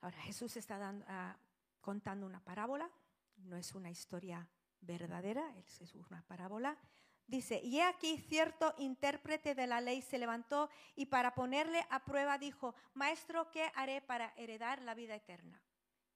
ahora 0.01 0.17
Jesús 0.21 0.55
está 0.57 0.77
ah, 1.07 1.37
contando 1.81 2.25
una 2.25 2.43
parábola, 2.43 2.89
no 3.37 3.55
es 3.55 3.73
una 3.73 3.89
historia 3.89 4.47
verdadera, 4.81 5.55
es 5.57 5.95
una 5.95 6.21
parábola. 6.23 6.77
Dice, 7.25 7.61
y 7.63 7.79
aquí 7.79 8.17
cierto 8.17 8.75
intérprete 8.77 9.55
de 9.55 9.65
la 9.65 9.79
ley 9.79 10.01
se 10.01 10.17
levantó 10.17 10.69
y 10.95 11.05
para 11.05 11.33
ponerle 11.33 11.85
a 11.89 12.03
prueba 12.03 12.37
dijo, 12.37 12.75
Maestro, 12.93 13.49
¿qué 13.49 13.71
haré 13.75 14.01
para 14.01 14.33
heredar 14.35 14.81
la 14.81 14.93
vida 14.93 15.15
eterna? 15.15 15.61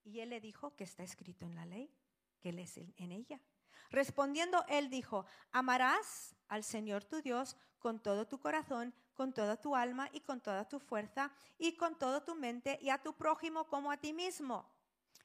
Y 0.07 0.21
él 0.21 0.29
le 0.29 0.39
dijo, 0.39 0.73
que 0.77 0.85
está 0.85 1.03
escrito 1.03 1.45
en 1.45 1.55
la 1.55 1.65
ley, 1.65 1.93
que 2.39 2.49
él 2.49 2.59
es 2.59 2.77
en 2.77 3.11
ella. 3.11 3.41
Respondiendo, 3.89 4.63
él 4.69 4.89
dijo, 4.89 5.25
amarás 5.51 6.33
al 6.47 6.63
Señor 6.63 7.03
tu 7.03 7.21
Dios 7.21 7.57
con 7.77 8.01
todo 8.01 8.25
tu 8.25 8.39
corazón, 8.39 8.93
con 9.13 9.33
toda 9.33 9.59
tu 9.59 9.75
alma 9.75 10.09
y 10.13 10.21
con 10.21 10.39
toda 10.39 10.65
tu 10.69 10.79
fuerza 10.79 11.31
y 11.57 11.75
con 11.75 11.97
toda 11.97 12.23
tu 12.23 12.35
mente 12.35 12.79
y 12.81 12.89
a 12.89 13.01
tu 13.01 13.17
prójimo 13.17 13.67
como 13.67 13.91
a 13.91 13.97
ti 13.97 14.13
mismo. 14.13 14.71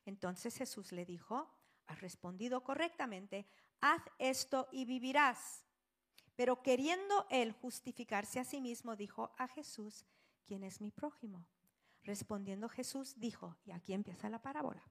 Entonces 0.05 0.57
Jesús 0.57 0.91
le 0.91 1.05
dijo, 1.05 1.49
has 1.87 2.01
respondido 2.01 2.65
correctamente, 2.65 3.47
haz 3.81 4.03
esto 4.19 4.69
y 4.73 4.85
vivirás. 4.85 5.65
Pero 6.35 6.61
queriendo 6.61 7.27
él 7.31 7.53
justificarse 7.53 8.41
a 8.41 8.45
sí 8.45 8.61
mismo, 8.61 8.97
dijo 8.97 9.33
a 9.39 9.47
Jesús, 9.47 10.05
¿quién 10.45 10.65
es 10.65 10.81
mi 10.81 10.91
prójimo? 10.91 11.47
Respondiendo 12.05 12.69
Jesús 12.69 13.15
dijo, 13.19 13.57
y 13.65 13.71
aquí 13.71 13.93
empieza 13.93 14.29
la 14.29 14.43
parábola, 14.43 14.83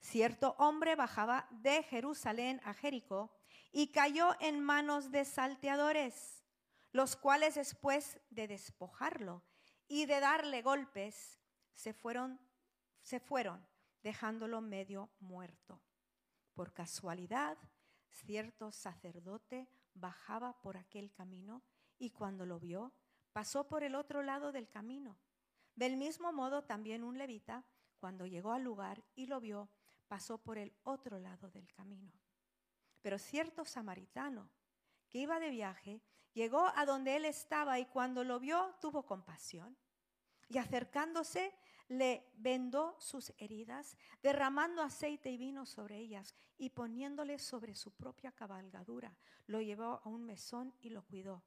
cierto 0.00 0.54
hombre 0.58 0.94
bajaba 0.94 1.48
de 1.50 1.82
Jerusalén 1.82 2.60
a 2.64 2.74
Jericó 2.74 3.36
y 3.72 3.88
cayó 3.88 4.36
en 4.40 4.60
manos 4.60 5.10
de 5.10 5.24
salteadores, 5.24 6.44
los 6.92 7.16
cuales 7.16 7.56
después 7.56 8.20
de 8.30 8.46
despojarlo 8.46 9.42
y 9.88 10.06
de 10.06 10.20
darle 10.20 10.62
golpes, 10.62 11.40
se 11.74 11.92
fueron, 11.92 12.40
se 13.02 13.18
fueron 13.18 13.66
dejándolo 14.02 14.60
medio 14.60 15.10
muerto. 15.18 15.82
Por 16.54 16.72
casualidad, 16.72 17.58
cierto 18.10 18.70
sacerdote 18.70 19.68
bajaba 19.94 20.60
por 20.60 20.76
aquel 20.76 21.12
camino 21.12 21.62
y 21.98 22.10
cuando 22.10 22.46
lo 22.46 22.60
vio, 22.60 22.92
pasó 23.32 23.68
por 23.68 23.82
el 23.82 23.94
otro 23.94 24.22
lado 24.22 24.52
del 24.52 24.68
camino. 24.68 25.18
Del 25.80 25.96
mismo 25.96 26.30
modo, 26.30 26.62
también 26.62 27.02
un 27.02 27.16
levita, 27.16 27.64
cuando 28.00 28.26
llegó 28.26 28.52
al 28.52 28.62
lugar 28.62 29.02
y 29.14 29.24
lo 29.24 29.40
vio, 29.40 29.70
pasó 30.08 30.36
por 30.36 30.58
el 30.58 30.74
otro 30.82 31.18
lado 31.18 31.50
del 31.50 31.72
camino. 31.72 32.12
Pero 33.00 33.18
cierto 33.18 33.64
samaritano 33.64 34.50
que 35.08 35.20
iba 35.20 35.40
de 35.40 35.48
viaje 35.48 36.02
llegó 36.34 36.70
a 36.76 36.84
donde 36.84 37.16
él 37.16 37.24
estaba 37.24 37.78
y 37.78 37.86
cuando 37.86 38.24
lo 38.24 38.38
vio 38.38 38.74
tuvo 38.82 39.06
compasión 39.06 39.74
y 40.50 40.58
acercándose 40.58 41.50
le 41.88 42.30
vendó 42.34 42.94
sus 43.00 43.32
heridas, 43.38 43.96
derramando 44.22 44.82
aceite 44.82 45.30
y 45.30 45.38
vino 45.38 45.64
sobre 45.64 45.96
ellas 45.96 46.34
y 46.58 46.68
poniéndole 46.68 47.38
sobre 47.38 47.74
su 47.74 47.90
propia 47.92 48.32
cabalgadura, 48.32 49.16
lo 49.46 49.62
llevó 49.62 50.02
a 50.04 50.08
un 50.10 50.26
mesón 50.26 50.74
y 50.82 50.90
lo 50.90 51.06
cuidó. 51.06 51.42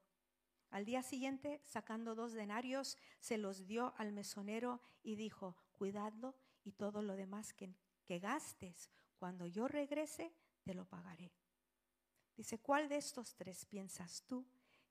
Al 0.74 0.86
día 0.86 1.04
siguiente, 1.04 1.62
sacando 1.64 2.16
dos 2.16 2.34
denarios, 2.34 2.98
se 3.20 3.38
los 3.38 3.68
dio 3.68 3.94
al 3.96 4.12
mesonero 4.12 4.82
y 5.04 5.16
dijo, 5.16 5.56
cuidadlo 5.72 6.34
y 6.64 6.72
todo 6.72 7.04
lo 7.04 7.16
demás 7.16 7.54
que, 7.54 7.76
que 8.04 8.18
gastes, 8.18 8.90
cuando 9.20 9.46
yo 9.46 9.68
regrese, 9.68 10.34
te 10.64 10.74
lo 10.74 10.86
pagaré. 10.86 11.32
Dice, 12.36 12.58
¿cuál 12.58 12.90
de 12.90 12.98
estos 12.98 13.36
tres 13.36 13.66
piensas 13.66 14.24
tú 14.26 14.48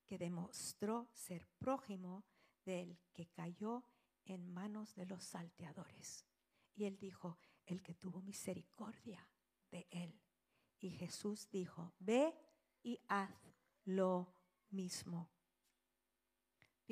que 0.07 0.19
demostró 0.19 1.09
ser 1.15 1.49
prójimo 1.59 2.23
del 2.65 2.97
que 3.13 3.27
cayó 3.27 3.83
en 4.25 4.55
manos 4.55 4.95
de 4.95 5.07
los 5.07 5.25
salteadores? 5.25 6.25
Y 6.77 6.85
él 6.85 6.97
dijo, 6.97 7.39
el 7.67 7.83
que 7.83 7.97
tuvo 7.97 8.23
misericordia 8.23 9.29
de 9.73 9.89
él. 9.91 10.17
Y 10.79 10.91
Jesús 10.91 11.51
dijo, 11.51 11.93
ve 11.99 12.33
y 12.85 13.01
haz 13.09 13.35
lo 13.85 14.33
mismo. 14.71 15.29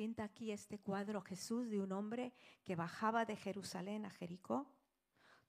Pinta 0.01 0.23
aquí 0.23 0.51
este 0.51 0.79
cuadro 0.79 1.21
Jesús 1.21 1.69
de 1.69 1.79
un 1.79 1.91
hombre 1.91 2.33
que 2.63 2.75
bajaba 2.75 3.23
de 3.23 3.35
Jerusalén 3.35 4.03
a 4.03 4.09
Jericó. 4.09 4.65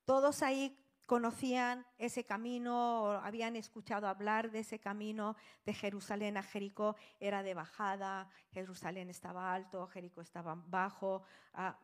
Todos 0.04 0.42
ahí 0.42 0.78
conocían 1.06 1.86
ese 1.96 2.26
camino, 2.26 3.12
habían 3.12 3.56
escuchado 3.56 4.08
hablar 4.08 4.50
de 4.50 4.58
ese 4.58 4.78
camino 4.78 5.36
de 5.64 5.72
Jerusalén 5.72 6.36
a 6.36 6.42
Jericó, 6.42 6.96
era 7.18 7.42
de 7.42 7.54
bajada, 7.54 8.28
Jerusalén 8.50 9.08
estaba 9.08 9.54
alto, 9.54 9.86
Jericó 9.86 10.20
estaba 10.20 10.54
bajo, 10.66 11.22
ah, 11.54 11.78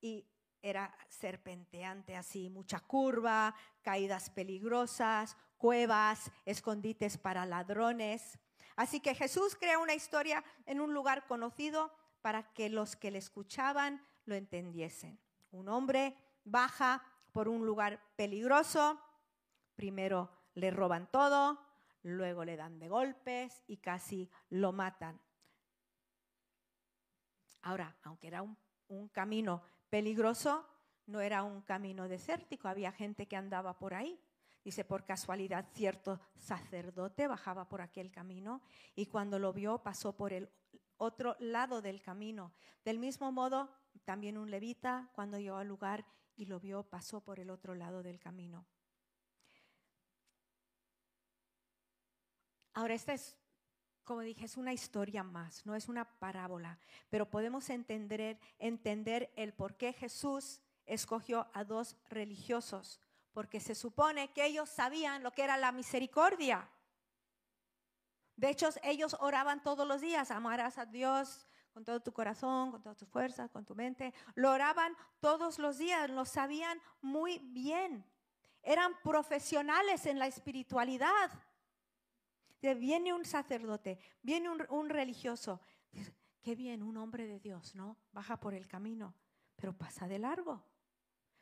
y 0.00 0.28
era 0.62 0.96
serpenteante 1.08 2.14
así, 2.14 2.50
mucha 2.50 2.78
curva, 2.78 3.52
caídas 3.82 4.30
peligrosas, 4.30 5.36
cuevas, 5.58 6.30
escondites 6.44 7.18
para 7.18 7.44
ladrones. 7.46 8.38
Así 8.76 9.00
que 9.00 9.14
Jesús 9.14 9.56
crea 9.56 9.78
una 9.78 9.94
historia 9.94 10.44
en 10.66 10.80
un 10.80 10.92
lugar 10.92 11.26
conocido 11.26 11.92
para 12.20 12.52
que 12.52 12.68
los 12.68 12.94
que 12.94 13.10
le 13.10 13.18
escuchaban 13.18 14.06
lo 14.26 14.34
entendiesen. 14.34 15.18
Un 15.50 15.68
hombre 15.68 16.14
baja 16.44 17.02
por 17.32 17.48
un 17.48 17.64
lugar 17.64 18.00
peligroso, 18.16 19.00
primero 19.74 20.30
le 20.54 20.70
roban 20.70 21.10
todo, 21.10 21.58
luego 22.02 22.44
le 22.44 22.56
dan 22.56 22.78
de 22.78 22.88
golpes 22.88 23.62
y 23.66 23.78
casi 23.78 24.30
lo 24.50 24.72
matan. 24.72 25.20
Ahora, 27.62 27.96
aunque 28.02 28.28
era 28.28 28.42
un, 28.42 28.56
un 28.88 29.08
camino 29.08 29.62
peligroso, 29.88 30.68
no 31.06 31.20
era 31.20 31.42
un 31.42 31.62
camino 31.62 32.08
desértico, 32.08 32.68
había 32.68 32.92
gente 32.92 33.26
que 33.26 33.36
andaba 33.36 33.78
por 33.78 33.94
ahí. 33.94 34.20
Dice, 34.66 34.84
por 34.84 35.04
casualidad, 35.04 35.64
cierto 35.74 36.18
sacerdote 36.34 37.28
bajaba 37.28 37.68
por 37.68 37.80
aquel 37.80 38.10
camino 38.10 38.62
y 38.96 39.06
cuando 39.06 39.38
lo 39.38 39.52
vio 39.52 39.78
pasó 39.84 40.16
por 40.16 40.32
el 40.32 40.50
otro 40.96 41.36
lado 41.38 41.80
del 41.82 42.02
camino. 42.02 42.52
Del 42.84 42.98
mismo 42.98 43.30
modo, 43.30 43.70
también 44.04 44.36
un 44.36 44.50
levita, 44.50 45.08
cuando 45.14 45.38
llegó 45.38 45.58
al 45.58 45.68
lugar 45.68 46.04
y 46.34 46.46
lo 46.46 46.58
vio, 46.58 46.82
pasó 46.82 47.20
por 47.20 47.38
el 47.38 47.50
otro 47.50 47.76
lado 47.76 48.02
del 48.02 48.18
camino. 48.18 48.66
Ahora, 52.72 52.94
esta 52.94 53.14
es, 53.14 53.38
como 54.02 54.22
dije, 54.22 54.46
es 54.46 54.56
una 54.56 54.72
historia 54.72 55.22
más, 55.22 55.64
no 55.64 55.76
es 55.76 55.88
una 55.88 56.18
parábola, 56.18 56.80
pero 57.08 57.30
podemos 57.30 57.70
entender, 57.70 58.40
entender 58.58 59.32
el 59.36 59.54
por 59.54 59.76
qué 59.76 59.92
Jesús 59.92 60.60
escogió 60.86 61.46
a 61.54 61.62
dos 61.62 61.96
religiosos 62.08 63.00
porque 63.36 63.60
se 63.60 63.74
supone 63.74 64.32
que 64.32 64.46
ellos 64.46 64.66
sabían 64.70 65.22
lo 65.22 65.30
que 65.30 65.42
era 65.42 65.58
la 65.58 65.70
misericordia. 65.70 66.66
De 68.34 68.48
hecho, 68.48 68.70
ellos 68.82 69.14
oraban 69.20 69.62
todos 69.62 69.86
los 69.86 70.00
días, 70.00 70.30
amarás 70.30 70.78
a 70.78 70.86
Dios 70.86 71.46
con 71.74 71.84
todo 71.84 72.00
tu 72.00 72.14
corazón, 72.14 72.70
con 72.70 72.80
toda 72.80 72.94
tu 72.94 73.04
fuerza, 73.04 73.50
con 73.50 73.66
tu 73.66 73.74
mente. 73.74 74.14
Lo 74.36 74.52
oraban 74.52 74.96
todos 75.20 75.58
los 75.58 75.76
días, 75.76 76.08
lo 76.08 76.24
sabían 76.24 76.80
muy 77.02 77.38
bien. 77.40 78.06
Eran 78.62 78.98
profesionales 79.02 80.06
en 80.06 80.18
la 80.18 80.28
espiritualidad. 80.28 81.30
Viene 82.62 83.12
un 83.12 83.26
sacerdote, 83.26 83.98
viene 84.22 84.48
un, 84.48 84.64
un 84.70 84.88
religioso. 84.88 85.60
Dice, 85.92 86.16
qué 86.40 86.54
bien, 86.54 86.82
un 86.82 86.96
hombre 86.96 87.26
de 87.26 87.38
Dios, 87.38 87.74
¿no? 87.74 87.98
Baja 88.12 88.40
por 88.40 88.54
el 88.54 88.66
camino, 88.66 89.14
pero 89.56 89.76
pasa 89.76 90.08
de 90.08 90.20
largo. 90.20 90.64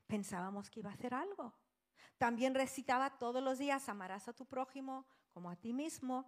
Pensábamos 0.09 0.69
que 0.71 0.81
iba 0.81 0.91
a 0.91 0.95
hacer 0.95 1.15
algo. 1.15 1.55
También 2.19 2.55
recitaba 2.55 3.19
todos 3.19 3.43
los 3.43 3.59
días, 3.59 3.89
amarás 3.89 4.29
a 4.29 4.33
tu 4.33 4.47
prójimo 4.47 5.07
como 5.33 5.51
a 5.51 5.57
ti 5.57 5.73
mismo. 5.73 6.27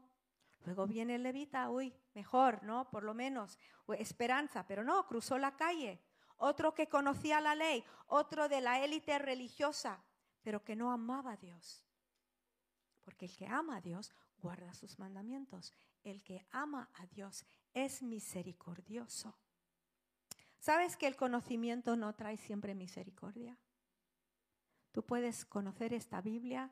Luego 0.64 0.86
viene 0.86 1.14
el 1.14 1.22
levita, 1.22 1.70
uy, 1.70 1.94
mejor, 2.14 2.62
¿no? 2.64 2.90
Por 2.90 3.04
lo 3.04 3.14
menos, 3.14 3.58
esperanza, 3.98 4.66
pero 4.66 4.82
no, 4.82 5.06
cruzó 5.06 5.38
la 5.38 5.56
calle. 5.56 6.00
Otro 6.38 6.74
que 6.74 6.88
conocía 6.88 7.40
la 7.40 7.54
ley, 7.54 7.84
otro 8.08 8.48
de 8.48 8.60
la 8.60 8.84
élite 8.84 9.18
religiosa, 9.18 10.02
pero 10.42 10.64
que 10.64 10.76
no 10.76 10.90
amaba 10.90 11.32
a 11.32 11.36
Dios. 11.36 11.82
Porque 13.04 13.26
el 13.26 13.36
que 13.36 13.46
ama 13.46 13.76
a 13.76 13.80
Dios 13.80 14.12
guarda 14.38 14.74
sus 14.74 14.98
mandamientos. 14.98 15.72
El 16.02 16.22
que 16.22 16.46
ama 16.50 16.90
a 16.94 17.06
Dios 17.06 17.46
es 17.72 18.02
misericordioso. 18.02 19.38
¿Sabes 20.58 20.96
que 20.96 21.06
el 21.06 21.16
conocimiento 21.16 21.96
no 21.96 22.14
trae 22.14 22.36
siempre 22.36 22.74
misericordia? 22.74 23.56
Tú 24.96 25.04
puedes 25.04 25.44
conocer 25.44 25.92
esta 25.92 26.22
Biblia 26.22 26.70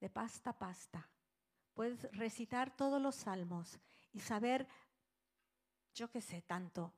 de 0.00 0.08
pasta 0.08 0.48
a 0.48 0.58
pasta. 0.58 1.10
Puedes 1.74 2.10
recitar 2.12 2.74
todos 2.74 3.02
los 3.02 3.16
salmos 3.16 3.78
y 4.14 4.20
saber, 4.20 4.66
yo 5.92 6.10
qué 6.10 6.22
sé, 6.22 6.40
tanto. 6.40 6.94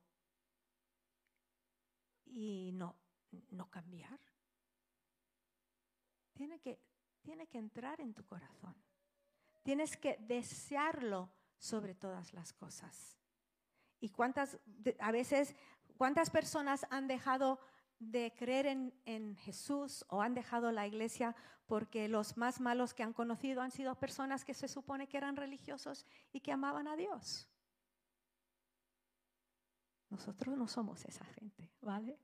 Y 2.27 2.71
no, 2.75 2.95
no 3.51 3.69
cambiar. 3.69 4.21
Tiene 6.33 6.61
que, 6.61 6.79
tiene 7.23 7.49
que 7.49 7.59
entrar 7.59 8.01
en 8.01 8.15
tu 8.15 8.25
corazón. 8.25 8.77
Tienes 9.65 9.97
que 9.97 10.17
desearlo 10.21 11.29
sobre 11.59 11.97
todas 11.97 12.33
las 12.35 12.53
cosas. 12.53 13.19
Y 13.99 14.11
cuántas, 14.11 14.61
a 15.01 15.11
veces, 15.11 15.57
cuántas 15.97 16.31
personas 16.31 16.87
han 16.89 17.09
dejado 17.09 17.59
de 17.99 18.33
creer 18.37 18.67
en, 18.67 19.37
Jesús 19.37 20.05
o 20.09 20.23
han 20.23 20.35
dejado 20.35 20.71
la 20.73 20.87
iglesia 20.87 21.35
porque 21.67 22.09
los 22.09 22.37
más 22.37 22.61
malos 22.61 22.95
que 22.95 23.03
han 23.03 23.13
conocido 23.13 23.61
han 23.61 23.71
sido 23.71 23.95
personas 23.97 24.45
que 24.45 24.55
se 24.55 24.69
supone 24.69 25.09
que 25.09 25.17
eran 25.17 25.37
religiosos 25.37 26.07
y 26.33 26.41
que 26.41 26.53
amaban 26.53 26.89
a 26.89 26.97
Dios. 26.97 27.49
Nosotros 30.09 30.57
no 30.57 30.67
somos 30.67 31.05
esa 31.05 31.25
gente, 31.27 31.71
¿vale? 31.81 32.19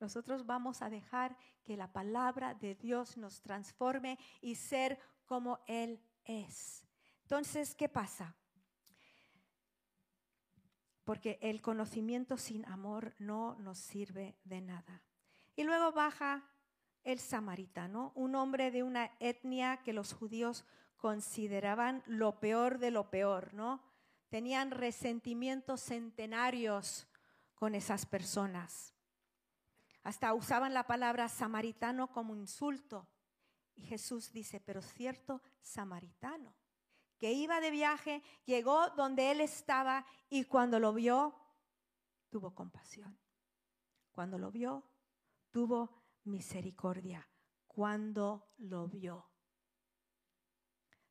Nosotros 0.00 0.44
vamos 0.44 0.82
a 0.82 0.90
dejar 0.90 1.36
que 1.64 1.76
la 1.76 1.92
palabra 1.92 2.54
de 2.54 2.74
Dios 2.74 3.16
nos 3.16 3.40
transforme 3.40 4.18
y 4.40 4.56
ser 4.56 4.98
como 5.24 5.60
Él 5.66 6.02
es. 6.24 6.86
Entonces, 7.22 7.74
¿qué 7.74 7.88
pasa? 7.88 8.36
Porque 11.04 11.38
el 11.40 11.62
conocimiento 11.62 12.36
sin 12.36 12.66
amor 12.66 13.14
no 13.18 13.54
nos 13.56 13.78
sirve 13.78 14.38
de 14.44 14.60
nada. 14.60 15.02
Y 15.60 15.64
luego 15.64 15.92
baja 15.92 16.42
el 17.04 17.18
samaritano, 17.18 18.12
un 18.14 18.34
hombre 18.34 18.70
de 18.70 18.82
una 18.82 19.10
etnia 19.20 19.82
que 19.82 19.92
los 19.92 20.14
judíos 20.14 20.64
consideraban 20.96 22.02
lo 22.06 22.40
peor 22.40 22.78
de 22.78 22.90
lo 22.90 23.10
peor, 23.10 23.52
¿no? 23.52 23.82
Tenían 24.30 24.70
resentimientos 24.70 25.82
centenarios 25.82 27.06
con 27.54 27.74
esas 27.74 28.06
personas. 28.06 28.94
Hasta 30.02 30.32
usaban 30.32 30.72
la 30.72 30.86
palabra 30.86 31.28
samaritano 31.28 32.10
como 32.10 32.34
insulto. 32.34 33.06
Y 33.74 33.82
Jesús 33.82 34.32
dice, 34.32 34.60
pero 34.60 34.80
cierto 34.80 35.42
samaritano, 35.60 36.54
que 37.18 37.34
iba 37.34 37.60
de 37.60 37.70
viaje, 37.70 38.22
llegó 38.46 38.88
donde 38.96 39.30
él 39.30 39.42
estaba 39.42 40.06
y 40.30 40.44
cuando 40.44 40.80
lo 40.80 40.94
vio, 40.94 41.34
tuvo 42.30 42.54
compasión. 42.54 43.18
Cuando 44.10 44.38
lo 44.38 44.50
vio, 44.50 44.89
tuvo 45.50 46.02
misericordia 46.24 47.28
cuando 47.66 48.52
lo 48.58 48.88
vio. 48.88 49.26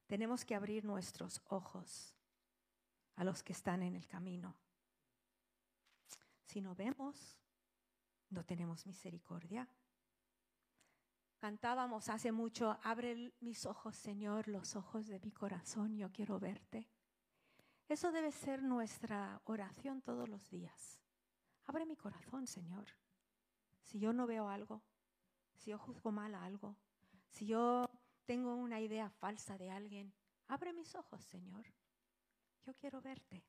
Tenemos 0.08 0.44
que 0.44 0.56
abrir 0.56 0.86
nuestros 0.86 1.42
ojos 1.46 2.16
a 3.16 3.24
los 3.24 3.44
que 3.44 3.54
están 3.54 3.84
en 3.84 3.96
el 3.96 4.08
camino. 4.08 4.60
Si 6.46 6.62
no 6.62 6.74
vemos, 6.74 7.38
no 8.30 8.44
tenemos 8.44 8.86
misericordia. 8.88 9.70
Cantábamos 11.38 12.10
hace 12.10 12.32
mucho, 12.32 12.78
abre 12.84 13.34
mis 13.40 13.66
ojos, 13.66 13.96
Señor, 13.96 14.48
los 14.48 14.76
ojos 14.76 15.08
de 15.08 15.20
mi 15.20 15.32
corazón, 15.32 15.96
yo 15.96 16.12
quiero 16.12 16.40
verte. 16.40 16.90
Eso 17.88 18.12
debe 18.12 18.32
ser 18.32 18.62
nuestra 18.62 19.42
oración 19.46 20.02
todos 20.02 20.28
los 20.28 20.50
días. 20.50 21.00
Abre 21.66 21.86
mi 21.86 21.96
corazón, 21.96 22.46
Señor 22.46 22.88
si 23.90 24.00
yo 24.00 24.14
no 24.14 24.28
veo 24.28 24.48
algo, 24.48 24.84
si 25.56 25.72
yo 25.72 25.80
juzgo 25.80 26.12
mal 26.12 26.36
a 26.36 26.46
algo, 26.46 26.78
si 27.28 27.48
yo 27.48 27.90
tengo 28.26 28.54
una 28.54 28.80
idea 28.80 29.10
falsa 29.10 29.58
de 29.58 29.72
alguien, 29.72 30.14
abre 30.48 30.74
mis 30.74 30.94
ojos, 30.94 31.24
Señor. 31.26 31.66
Yo 32.68 32.76
quiero 32.76 33.02
verte. 33.02 33.44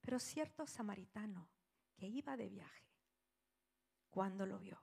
Pero 0.00 0.18
cierto 0.18 0.66
samaritano 0.66 1.48
que 1.96 2.08
iba 2.08 2.36
de 2.36 2.48
viaje, 2.48 2.90
cuando 4.10 4.46
lo 4.46 4.58
vio, 4.58 4.80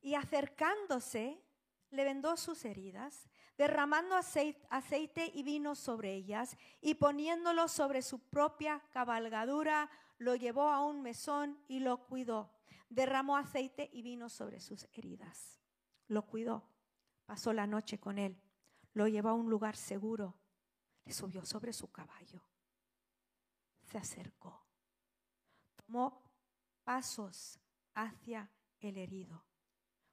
y 0.00 0.14
acercándose, 0.14 1.38
le 1.90 2.04
vendó 2.04 2.38
sus 2.38 2.64
heridas, 2.64 3.28
derramando 3.58 4.16
aceite 4.16 5.30
y 5.34 5.42
vino 5.42 5.74
sobre 5.74 6.14
ellas, 6.14 6.56
y 6.80 6.94
poniéndolo 6.94 7.68
sobre 7.68 8.00
su 8.00 8.20
propia 8.20 8.82
cabalgadura, 8.90 9.90
lo 10.16 10.34
llevó 10.34 10.70
a 10.70 10.80
un 10.80 11.02
mesón 11.02 11.62
y 11.68 11.80
lo 11.80 12.06
cuidó 12.06 12.59
derramó 12.90 13.36
aceite 13.36 13.88
y 13.92 14.02
vino 14.02 14.28
sobre 14.28 14.60
sus 14.60 14.86
heridas. 14.92 15.58
Lo 16.08 16.26
cuidó, 16.26 16.68
pasó 17.24 17.52
la 17.52 17.66
noche 17.66 17.98
con 17.98 18.18
él, 18.18 18.42
lo 18.92 19.06
llevó 19.06 19.30
a 19.30 19.34
un 19.34 19.48
lugar 19.48 19.76
seguro, 19.76 20.36
le 21.04 21.12
subió 21.12 21.44
sobre 21.46 21.72
su 21.72 21.90
caballo, 21.90 22.42
se 23.84 23.96
acercó, 23.96 24.66
tomó 25.76 26.20
pasos 26.82 27.60
hacia 27.94 28.50
el 28.80 28.98
herido, 28.98 29.46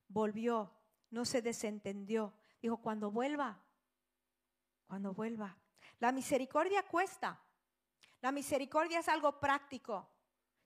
volvió, 0.07 0.71
no 1.09 1.25
se 1.25 1.41
desentendió, 1.41 2.35
dijo, 2.61 2.77
cuando 2.77 3.11
vuelva, 3.11 3.65
cuando 4.85 5.13
vuelva. 5.13 5.57
La 5.99 6.11
misericordia 6.11 6.83
cuesta, 6.83 7.43
la 8.21 8.31
misericordia 8.31 8.99
es 8.99 9.09
algo 9.09 9.39
práctico, 9.39 10.11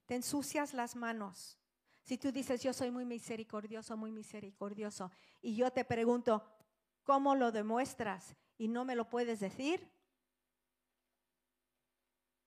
te 0.05 0.15
ensucias 0.15 0.73
las 0.73 0.97
manos, 0.97 1.60
si 2.03 2.17
tú 2.17 2.31
dices, 2.31 2.61
yo 2.61 2.73
soy 2.73 2.91
muy 2.91 3.05
misericordioso, 3.05 3.95
muy 3.95 4.11
misericordioso, 4.11 5.11
y 5.41 5.55
yo 5.55 5.71
te 5.71 5.85
pregunto, 5.85 6.43
¿cómo 7.03 7.35
lo 7.35 7.51
demuestras? 7.51 8.35
Y 8.57 8.67
no 8.67 8.85
me 8.85 8.95
lo 8.95 9.09
puedes 9.09 9.39
decir, 9.39 9.91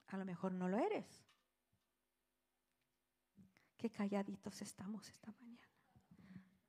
a 0.08 0.16
lo 0.16 0.24
mejor 0.24 0.52
no 0.52 0.68
lo 0.68 0.78
eres. 0.78 1.06
Qué 3.76 3.90
calladitos 3.90 4.62
estamos 4.62 5.08
esta 5.08 5.32
mañana. 5.32 5.68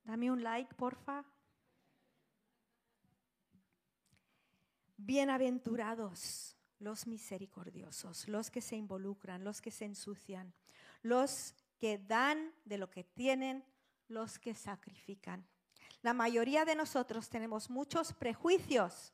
Dame 0.03 0.31
un 0.31 0.43
like, 0.43 0.73
porfa. 0.75 1.23
Bienaventurados 4.97 6.55
los 6.79 7.07
misericordiosos, 7.07 8.27
los 8.27 8.51
que 8.51 8.61
se 8.61 8.75
involucran, 8.75 9.43
los 9.43 9.61
que 9.61 9.71
se 9.71 9.85
ensucian, 9.85 10.53
los 11.01 11.55
que 11.85 11.99
dan 11.99 12.51
de 12.63 12.79
lo 12.79 12.89
que 12.89 13.03
tienen, 13.03 13.63
los 14.07 14.39
que 14.39 14.55
sacrifican. 14.55 15.47
La 16.01 16.15
mayoría 16.15 16.65
de 16.65 16.73
nosotros 16.73 17.29
tenemos 17.29 17.69
muchos 17.69 18.11
prejuicios 18.11 19.13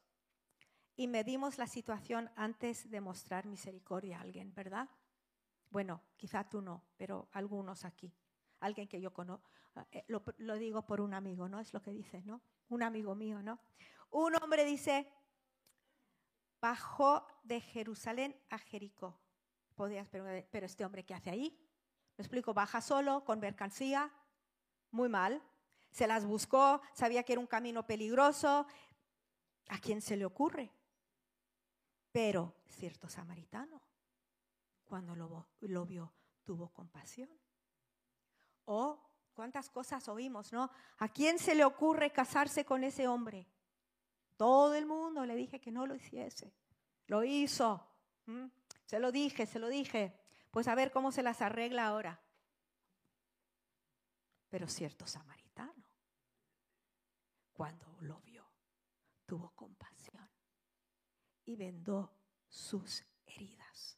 y 0.96 1.10
medimos 1.10 1.58
la 1.58 1.68
situación 1.68 2.32
antes 2.38 2.90
de 2.90 3.02
mostrar 3.02 3.46
misericordia 3.46 4.20
a 4.20 4.22
alguien, 4.22 4.54
¿verdad? 4.56 4.90
Bueno, 5.70 6.02
quizá 6.16 6.48
tú 6.48 6.62
no, 6.62 6.86
pero 6.96 7.28
algunos 7.34 7.84
aquí. 7.84 8.16
Alguien 8.62 8.88
que 8.88 9.02
yo 9.02 9.12
conozco, 9.12 9.52
eh, 9.92 10.06
lo, 10.08 10.56
digo 10.56 10.86
por 10.86 11.02
un 11.02 11.14
amigo, 11.14 11.50
¿no? 11.50 11.60
Es 11.60 11.74
lo 11.74 11.82
que 11.82 11.92
dice, 11.92 12.22
¿no? 12.24 12.42
Un 12.70 12.84
amigo 12.84 13.16
mío, 13.16 13.44
¿no? 13.44 13.60
Un 14.12 14.34
hombre 14.36 14.64
dice, 14.64 15.12
bajó 16.62 17.28
de 17.44 17.60
Jerusalén 17.60 18.34
a 18.50 18.58
Jericó. 18.60 19.20
Podrías 19.76 20.08
pero 20.10 20.66
este 20.66 20.86
hombre, 20.86 21.04
¿qué 21.04 21.14
hace 21.14 21.32
ahí? 21.32 21.68
Explico, 22.22 22.54
baja 22.54 22.82
solo, 22.82 23.26
con 23.26 23.40
mercancía, 23.40 24.12
muy 24.92 25.10
mal. 25.10 25.42
Se 25.92 26.08
las 26.08 26.24
buscó, 26.26 26.82
sabía 26.94 27.24
que 27.24 27.34
era 27.34 27.40
un 27.40 27.48
camino 27.48 27.86
peligroso. 27.86 28.68
¿A 29.70 29.80
quién 29.80 30.02
se 30.02 30.16
le 30.16 30.26
ocurre? 30.26 30.72
Pero 32.12 32.56
cierto 32.68 33.10
samaritano, 33.10 33.82
cuando 34.86 35.16
lo, 35.16 35.48
lo 35.62 35.86
vio, 35.86 36.14
tuvo 36.44 36.70
compasión. 36.70 37.30
O 38.66 39.00
cuántas 39.34 39.70
cosas 39.70 40.08
oímos, 40.08 40.54
¿no? 40.54 40.70
¿A 41.00 41.08
quién 41.08 41.40
se 41.40 41.56
le 41.56 41.66
ocurre 41.66 42.12
casarse 42.12 42.66
con 42.66 42.84
ese 42.84 43.08
hombre? 43.08 43.48
Todo 44.38 44.76
el 44.76 44.86
mundo 44.86 45.26
le 45.26 45.36
dije 45.36 45.60
que 45.60 45.72
no 45.72 45.88
lo 45.88 45.96
hiciese. 45.96 46.54
Lo 47.08 47.24
hizo. 47.24 47.84
Se 48.86 49.00
lo 49.00 49.12
dije, 49.12 49.46
se 49.48 49.58
lo 49.58 49.70
dije. 49.70 50.21
Pues 50.52 50.68
a 50.68 50.76
ver 50.76 50.92
cómo 50.92 51.12
se 51.12 51.24
las 51.24 51.42
arregla 51.42 51.88
ahora. 51.88 52.22
Pero 54.50 54.68
cierto 54.68 55.08
samaritano, 55.08 55.86
cuando 57.54 57.98
lo 58.02 58.20
vio, 58.20 58.46
tuvo 59.26 59.52
compasión 59.52 60.30
y 61.46 61.56
vendó 61.56 62.14
sus 62.50 63.06
heridas. 63.26 63.98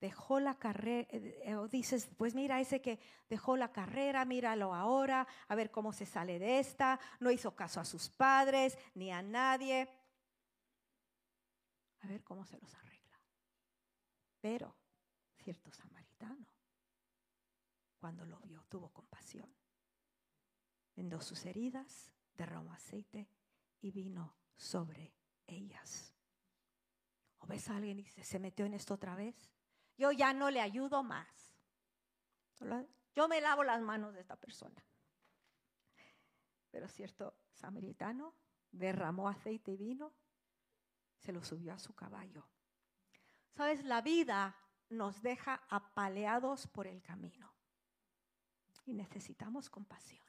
Dejó 0.00 0.40
la 0.40 0.58
carrera, 0.58 1.08
eh, 1.10 1.56
o 1.56 1.68
dices, 1.68 2.08
pues 2.16 2.34
mira 2.34 2.60
ese 2.60 2.80
que 2.80 3.00
dejó 3.28 3.56
la 3.56 3.70
carrera, 3.70 4.24
míralo 4.24 4.74
ahora, 4.74 5.26
a 5.48 5.54
ver 5.54 5.70
cómo 5.70 5.92
se 5.92 6.06
sale 6.06 6.38
de 6.38 6.60
esta, 6.60 6.98
no 7.20 7.30
hizo 7.30 7.54
caso 7.54 7.80
a 7.80 7.84
sus 7.84 8.08
padres 8.08 8.78
ni 8.94 9.10
a 9.10 9.20
nadie. 9.20 9.88
A 12.00 12.06
ver 12.06 12.22
cómo 12.24 12.46
se 12.46 12.58
los 12.58 12.72
arregla. 12.74 13.20
Pero 14.40 14.77
cierto 15.48 15.72
samaritano, 15.72 16.46
cuando 17.98 18.26
lo 18.26 18.38
vio, 18.40 18.62
tuvo 18.68 18.90
compasión. 18.90 19.50
Vendó 20.94 21.22
sus 21.22 21.46
heridas, 21.46 22.12
derramó 22.34 22.74
aceite 22.74 23.30
y 23.80 23.90
vino 23.90 24.36
sobre 24.56 25.14
ellas. 25.46 26.12
¿O 27.38 27.46
ves 27.46 27.66
a 27.70 27.76
alguien 27.76 27.98
y 27.98 28.04
se 28.04 28.38
metió 28.38 28.66
en 28.66 28.74
esto 28.74 28.92
otra 28.92 29.14
vez? 29.14 29.50
Yo 29.96 30.12
ya 30.12 30.34
no 30.34 30.50
le 30.50 30.60
ayudo 30.60 31.02
más. 31.02 31.56
Yo 33.14 33.26
me 33.26 33.40
lavo 33.40 33.64
las 33.64 33.80
manos 33.80 34.12
de 34.12 34.20
esta 34.20 34.36
persona. 34.36 34.84
Pero 36.70 36.88
cierto 36.88 37.38
samaritano 37.54 38.34
derramó 38.70 39.30
aceite 39.30 39.70
y 39.70 39.78
vino, 39.78 40.12
se 41.16 41.32
lo 41.32 41.42
subió 41.42 41.72
a 41.72 41.78
su 41.78 41.94
caballo. 41.94 42.46
Sabes, 43.54 43.82
la 43.84 44.02
vida 44.02 44.54
nos 44.90 45.22
deja 45.22 45.62
apaleados 45.68 46.66
por 46.66 46.86
el 46.86 47.02
camino. 47.02 47.52
Y 48.86 48.94
necesitamos 48.94 49.68
compasión. 49.68 50.24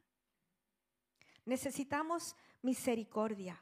Necesitamos 1.45 2.35
misericordia. 2.61 3.61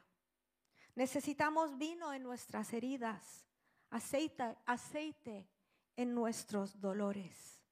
Necesitamos 0.94 1.78
vino 1.78 2.12
en 2.12 2.24
nuestras 2.24 2.72
heridas, 2.72 3.46
aceite, 3.90 5.48
en 5.96 6.14
nuestros 6.14 6.80
dolores. 6.80 7.62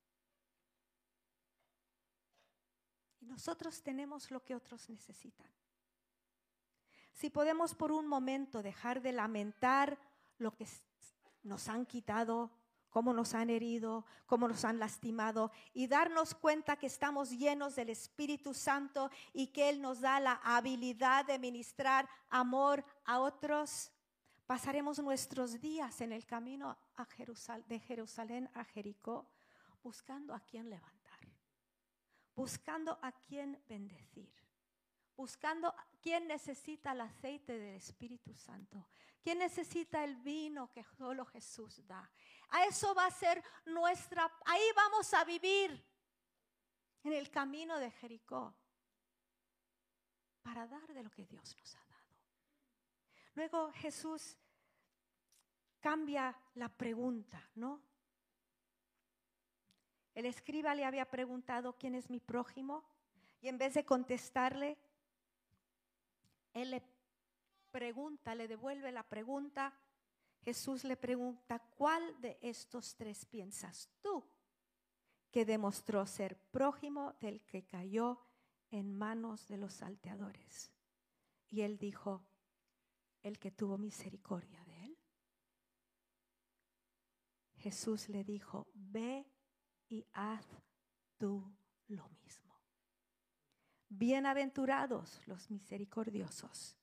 Y 3.21 3.27
nosotros 3.27 3.83
tenemos 3.83 4.31
lo 4.31 4.45
que 4.45 4.55
otros 4.55 4.89
necesitan. 4.89 5.51
Si 7.13 7.31
podemos 7.31 7.75
por 7.75 7.91
un 7.91 8.07
momento 8.07 8.63
dejar 8.63 9.03
de 9.03 9.11
lamentar 9.11 9.99
lo 10.39 10.55
que 10.55 10.69
nos 11.43 11.69
han 11.69 11.87
quitado, 11.87 12.53
cómo 12.97 13.13
nos 13.13 13.35
han 13.35 13.51
herido, 13.51 14.07
cómo 14.25 14.49
nos 14.49 14.65
han 14.65 14.79
lastimado 14.79 15.53
y 15.75 15.87
darnos 15.87 16.35
cuenta 16.35 16.79
que 16.79 16.87
estamos 16.87 17.29
llenos 17.29 17.77
del 17.77 17.91
Espíritu 17.91 18.55
Santo 18.55 19.11
y 19.35 19.49
que 19.49 19.69
Él 19.69 19.83
nos 19.83 20.01
da 20.01 20.19
la 20.19 20.41
habilidad 20.43 21.27
de 21.27 21.39
ministrar 21.39 22.09
amor 22.31 22.83
a 23.05 23.21
otros, 23.21 23.93
pasaremos 24.47 24.99
nuestros 25.01 25.61
días 25.61 26.01
en 26.01 26.11
el 26.11 26.25
camino 26.25 26.75
a 26.97 27.07
de 27.69 27.81
Jerusalén 27.81 28.49
a 28.55 28.65
Jericó 28.65 29.29
buscando 29.83 30.33
a 30.33 30.41
quién 30.41 30.71
levantar, 30.71 31.21
buscando 32.35 32.99
a 33.03 33.13
quién 33.13 33.63
bendecir 33.69 34.33
buscando 35.17 35.75
quién 36.03 36.29
necesita 36.29 36.93
el 36.93 37.01
aceite 37.01 37.59
del 37.59 37.77
Espíritu 37.77 38.35
Santo, 38.35 38.87
quién 39.23 39.39
necesita 39.39 40.05
el 40.05 40.17
vino 40.17 40.71
que 40.71 40.85
solo 40.85 41.25
Jesús 41.25 41.87
da. 41.87 42.11
A 42.51 42.65
eso 42.65 42.95
va 42.95 43.07
a 43.07 43.11
ser 43.11 43.43
nuestra, 43.65 44.31
ahí 44.45 44.63
vamos 44.75 45.13
a 45.15 45.25
vivir 45.25 45.85
en 47.03 47.13
el 47.13 47.31
camino 47.31 47.79
de 47.79 47.91
Jericó 47.91 48.55
para 50.43 50.67
dar 50.67 50.87
de 50.95 51.03
lo 51.03 51.11
que 51.11 51.27
Dios 51.27 51.57
nos 51.59 51.75
ha 51.75 51.85
dado. 51.87 52.17
Luego 53.35 53.73
Jesús 53.73 54.37
cambia 55.81 56.37
la 56.55 56.69
pregunta, 56.69 57.51
¿no? 57.55 57.83
El 60.15 60.25
escriba 60.25 60.75
le 60.75 60.85
había 60.85 61.11
preguntado, 61.11 61.75
¿quién 61.75 61.95
es 61.95 62.09
mi 62.09 62.21
prójimo? 62.21 62.85
Y 63.41 63.49
en 63.49 63.59
vez 63.59 63.75
de 63.75 63.85
contestarle, 63.85 64.79
él 66.55 66.71
le 66.71 66.83
pregunta, 67.71 68.35
le 68.35 68.49
devuelve 68.49 68.91
la 68.91 69.03
pregunta. 69.03 69.79
Jesús 70.47 70.85
le 70.85 70.97
pregunta, 70.97 71.59
¿cuál 71.59 72.21
de 72.21 72.39
estos 72.41 72.95
tres 72.95 73.25
piensas 73.27 73.91
tú 74.01 74.25
que 75.33 75.45
demostró 75.45 76.07
ser 76.07 76.39
prójimo 76.53 77.15
del 77.21 77.45
que 77.45 77.67
cayó 77.67 78.21
en 78.71 78.97
manos 78.97 79.49
de 79.49 79.57
los 79.57 79.73
salteadores? 79.73 80.71
Y 81.49 81.63
él 81.63 81.79
dijo, 81.79 82.25
el 83.25 83.41
que 83.41 83.51
tuvo 83.51 83.77
misericordia 83.77 84.65
de 84.67 84.85
él. 84.85 84.99
Jesús 87.57 88.09
le 88.09 88.23
dijo, 88.23 88.69
ve 88.73 89.27
y 89.89 90.07
haz 90.13 90.47
tú 91.19 91.43
lo 91.89 92.09
mismo. 92.11 92.55
Bienaventurados 93.89 95.27
los 95.27 95.51
misericordiosos, 95.51 96.79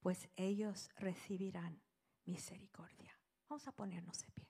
pues 0.00 0.28
ellos 0.36 0.90
recibirán 0.96 1.87
misericordia. 2.28 3.18
Vamos 3.48 3.66
a 3.66 3.72
ponernos 3.72 4.18
de 4.20 4.30
pie. 4.30 4.48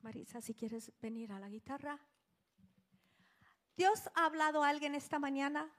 Marisa, 0.00 0.40
si 0.40 0.54
quieres 0.54 0.92
venir 1.00 1.32
a 1.32 1.38
la 1.38 1.48
guitarra. 1.48 1.98
¿Dios 3.76 4.10
ha 4.14 4.26
hablado 4.26 4.62
a 4.62 4.68
alguien 4.68 4.94
esta 4.94 5.18
mañana? 5.18 5.72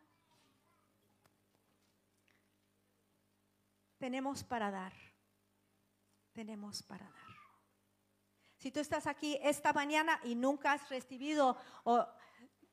Tenemos 3.97 4.43
para 4.43 4.72
dar. 4.72 4.93
Tenemos 6.32 6.82
para 6.84 7.05
dar. 7.05 7.24
Si 8.57 8.72
tú 8.72 8.80
estás 8.80 9.07
aquí 9.07 9.38
esta 9.41 9.74
mañana 9.74 10.20
y 10.24 10.36
nunca 10.36 10.72
has 10.72 10.89
recibido 10.89 11.57
o 11.84 12.07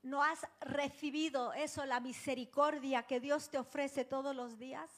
no 0.03 0.23
has 0.23 0.47
recibido 0.61 1.53
eso, 1.53 1.85
la 1.85 2.01
misericordia 2.01 3.03
que 3.03 3.21
Dios 3.21 3.51
te 3.51 3.59
ofrece 3.59 4.05
todos 4.05 4.35
los 4.35 4.59
días 4.59 4.91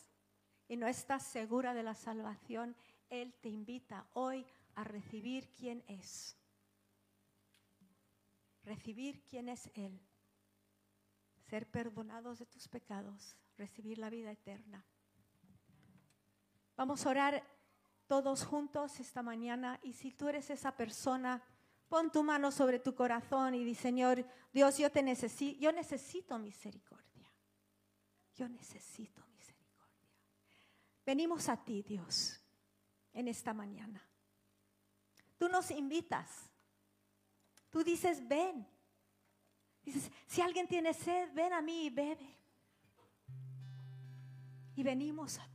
y 0.68 0.76
no 0.76 0.86
estás 0.86 1.24
segura 1.24 1.74
de 1.74 1.82
la 1.82 1.94
salvación, 1.94 2.76
Él 3.10 3.34
te 3.40 3.48
invita 3.48 4.06
hoy 4.14 4.46
a 4.74 4.84
recibir 4.84 5.50
quién 5.50 5.84
es. 5.88 6.36
Recibir 8.64 9.22
quién 9.24 9.48
es 9.48 9.70
Él. 9.74 10.00
Ser 11.48 11.68
perdonados 11.68 12.38
de 12.38 12.46
tus 12.46 12.68
pecados, 12.68 13.36
recibir 13.56 13.98
la 13.98 14.08
vida 14.08 14.30
eterna. 14.30 14.84
Vamos 16.76 17.04
a 17.04 17.10
orar 17.10 17.44
todos 18.06 18.44
juntos 18.44 19.00
esta 19.00 19.22
mañana 19.22 19.78
y 19.82 19.92
si 19.92 20.12
tú 20.12 20.28
eres 20.28 20.48
esa 20.50 20.76
persona, 20.76 21.42
pon 21.92 22.10
tu 22.10 22.22
mano 22.22 22.50
sobre 22.50 22.78
tu 22.78 22.94
corazón 22.94 23.54
y 23.54 23.64
di, 23.64 23.74
Señor, 23.74 24.26
Dios, 24.50 24.78
yo 24.78 24.90
te 24.90 25.02
necesito, 25.02 25.60
yo 25.60 25.72
necesito 25.72 26.38
misericordia. 26.38 27.30
Yo 28.34 28.48
necesito 28.48 29.22
misericordia. 29.26 30.08
Venimos 31.04 31.50
a 31.50 31.62
ti, 31.62 31.82
Dios, 31.82 32.40
en 33.12 33.28
esta 33.28 33.52
mañana. 33.52 34.02
Tú 35.36 35.50
nos 35.50 35.70
invitas. 35.70 36.50
Tú 37.68 37.84
dices, 37.84 38.26
ven. 38.26 38.66
Dices, 39.84 40.10
si 40.26 40.40
alguien 40.40 40.66
tiene 40.66 40.94
sed, 40.94 41.28
ven 41.34 41.52
a 41.52 41.60
mí 41.60 41.84
y 41.84 41.90
bebe. 41.90 42.38
Y 44.76 44.82
venimos 44.82 45.38
a 45.38 45.46
ti. 45.48 45.51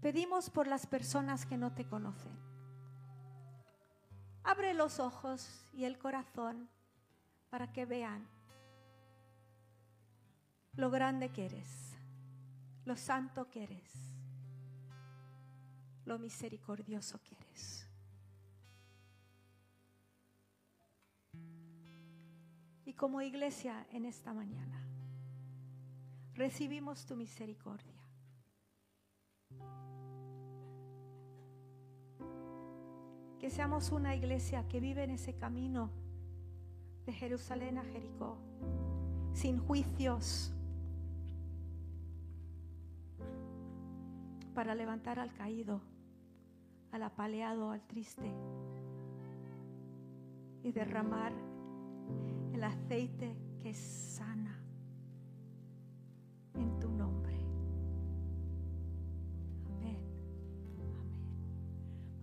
Pedimos 0.00 0.48
por 0.48 0.66
las 0.66 0.86
personas 0.86 1.44
que 1.44 1.58
no 1.58 1.74
te 1.74 1.86
conocen. 1.86 2.32
Abre 4.42 4.72
los 4.72 4.98
ojos 4.98 5.66
y 5.72 5.84
el 5.84 5.98
corazón 5.98 6.70
para 7.50 7.70
que 7.72 7.84
vean 7.84 8.26
lo 10.74 10.90
grande 10.90 11.30
que 11.30 11.44
eres, 11.44 11.94
lo 12.86 12.96
santo 12.96 13.50
que 13.50 13.64
eres, 13.64 13.92
lo 16.06 16.18
misericordioso 16.18 17.20
que 17.22 17.34
eres. 17.34 17.86
Y 22.86 22.94
como 22.94 23.20
iglesia 23.20 23.86
en 23.90 24.06
esta 24.06 24.32
mañana, 24.32 24.82
recibimos 26.32 27.04
tu 27.04 27.16
misericordia. 27.16 27.99
Que 33.40 33.48
seamos 33.50 33.90
una 33.90 34.14
iglesia 34.14 34.68
que 34.68 34.80
vive 34.80 35.02
en 35.02 35.10
ese 35.10 35.34
camino 35.34 35.90
de 37.06 37.12
Jerusalén 37.12 37.78
a 37.78 37.84
Jericó, 37.84 38.36
sin 39.32 39.58
juicios, 39.58 40.52
para 44.54 44.74
levantar 44.74 45.18
al 45.18 45.32
caído, 45.32 45.80
al 46.92 47.02
apaleado, 47.02 47.70
al 47.70 47.80
triste 47.86 48.30
y 50.62 50.72
derramar 50.72 51.32
el 52.52 52.62
aceite 52.62 53.34
que 53.62 53.72
sana 53.72 54.59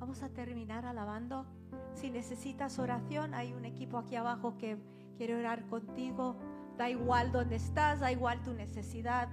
Vamos 0.07 0.23
a 0.23 0.29
terminar 0.29 0.85
alabando. 0.85 1.45
Si 1.93 2.09
necesitas 2.09 2.79
oración, 2.79 3.33
hay 3.33 3.51
un 3.51 3.65
equipo 3.65 3.97
aquí 3.97 4.15
abajo 4.15 4.57
que 4.57 4.77
quiere 5.17 5.35
orar 5.35 5.67
contigo. 5.67 6.37
Da 6.77 6.89
igual 6.89 7.33
dónde 7.33 7.57
estás, 7.57 7.99
da 7.99 8.09
igual 8.09 8.41
tu 8.41 8.53
necesidad, 8.53 9.27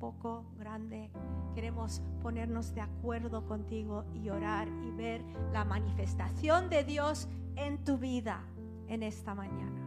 poco, 0.00 0.46
grande. 0.56 1.10
Queremos 1.54 2.00
ponernos 2.22 2.74
de 2.74 2.80
acuerdo 2.80 3.44
contigo 3.44 4.06
y 4.14 4.30
orar 4.30 4.68
y 4.68 4.90
ver 4.92 5.22
la 5.52 5.66
manifestación 5.66 6.70
de 6.70 6.84
Dios 6.84 7.28
en 7.56 7.84
tu 7.84 7.98
vida 7.98 8.42
en 8.88 9.02
esta 9.02 9.34
mañana. 9.34 9.85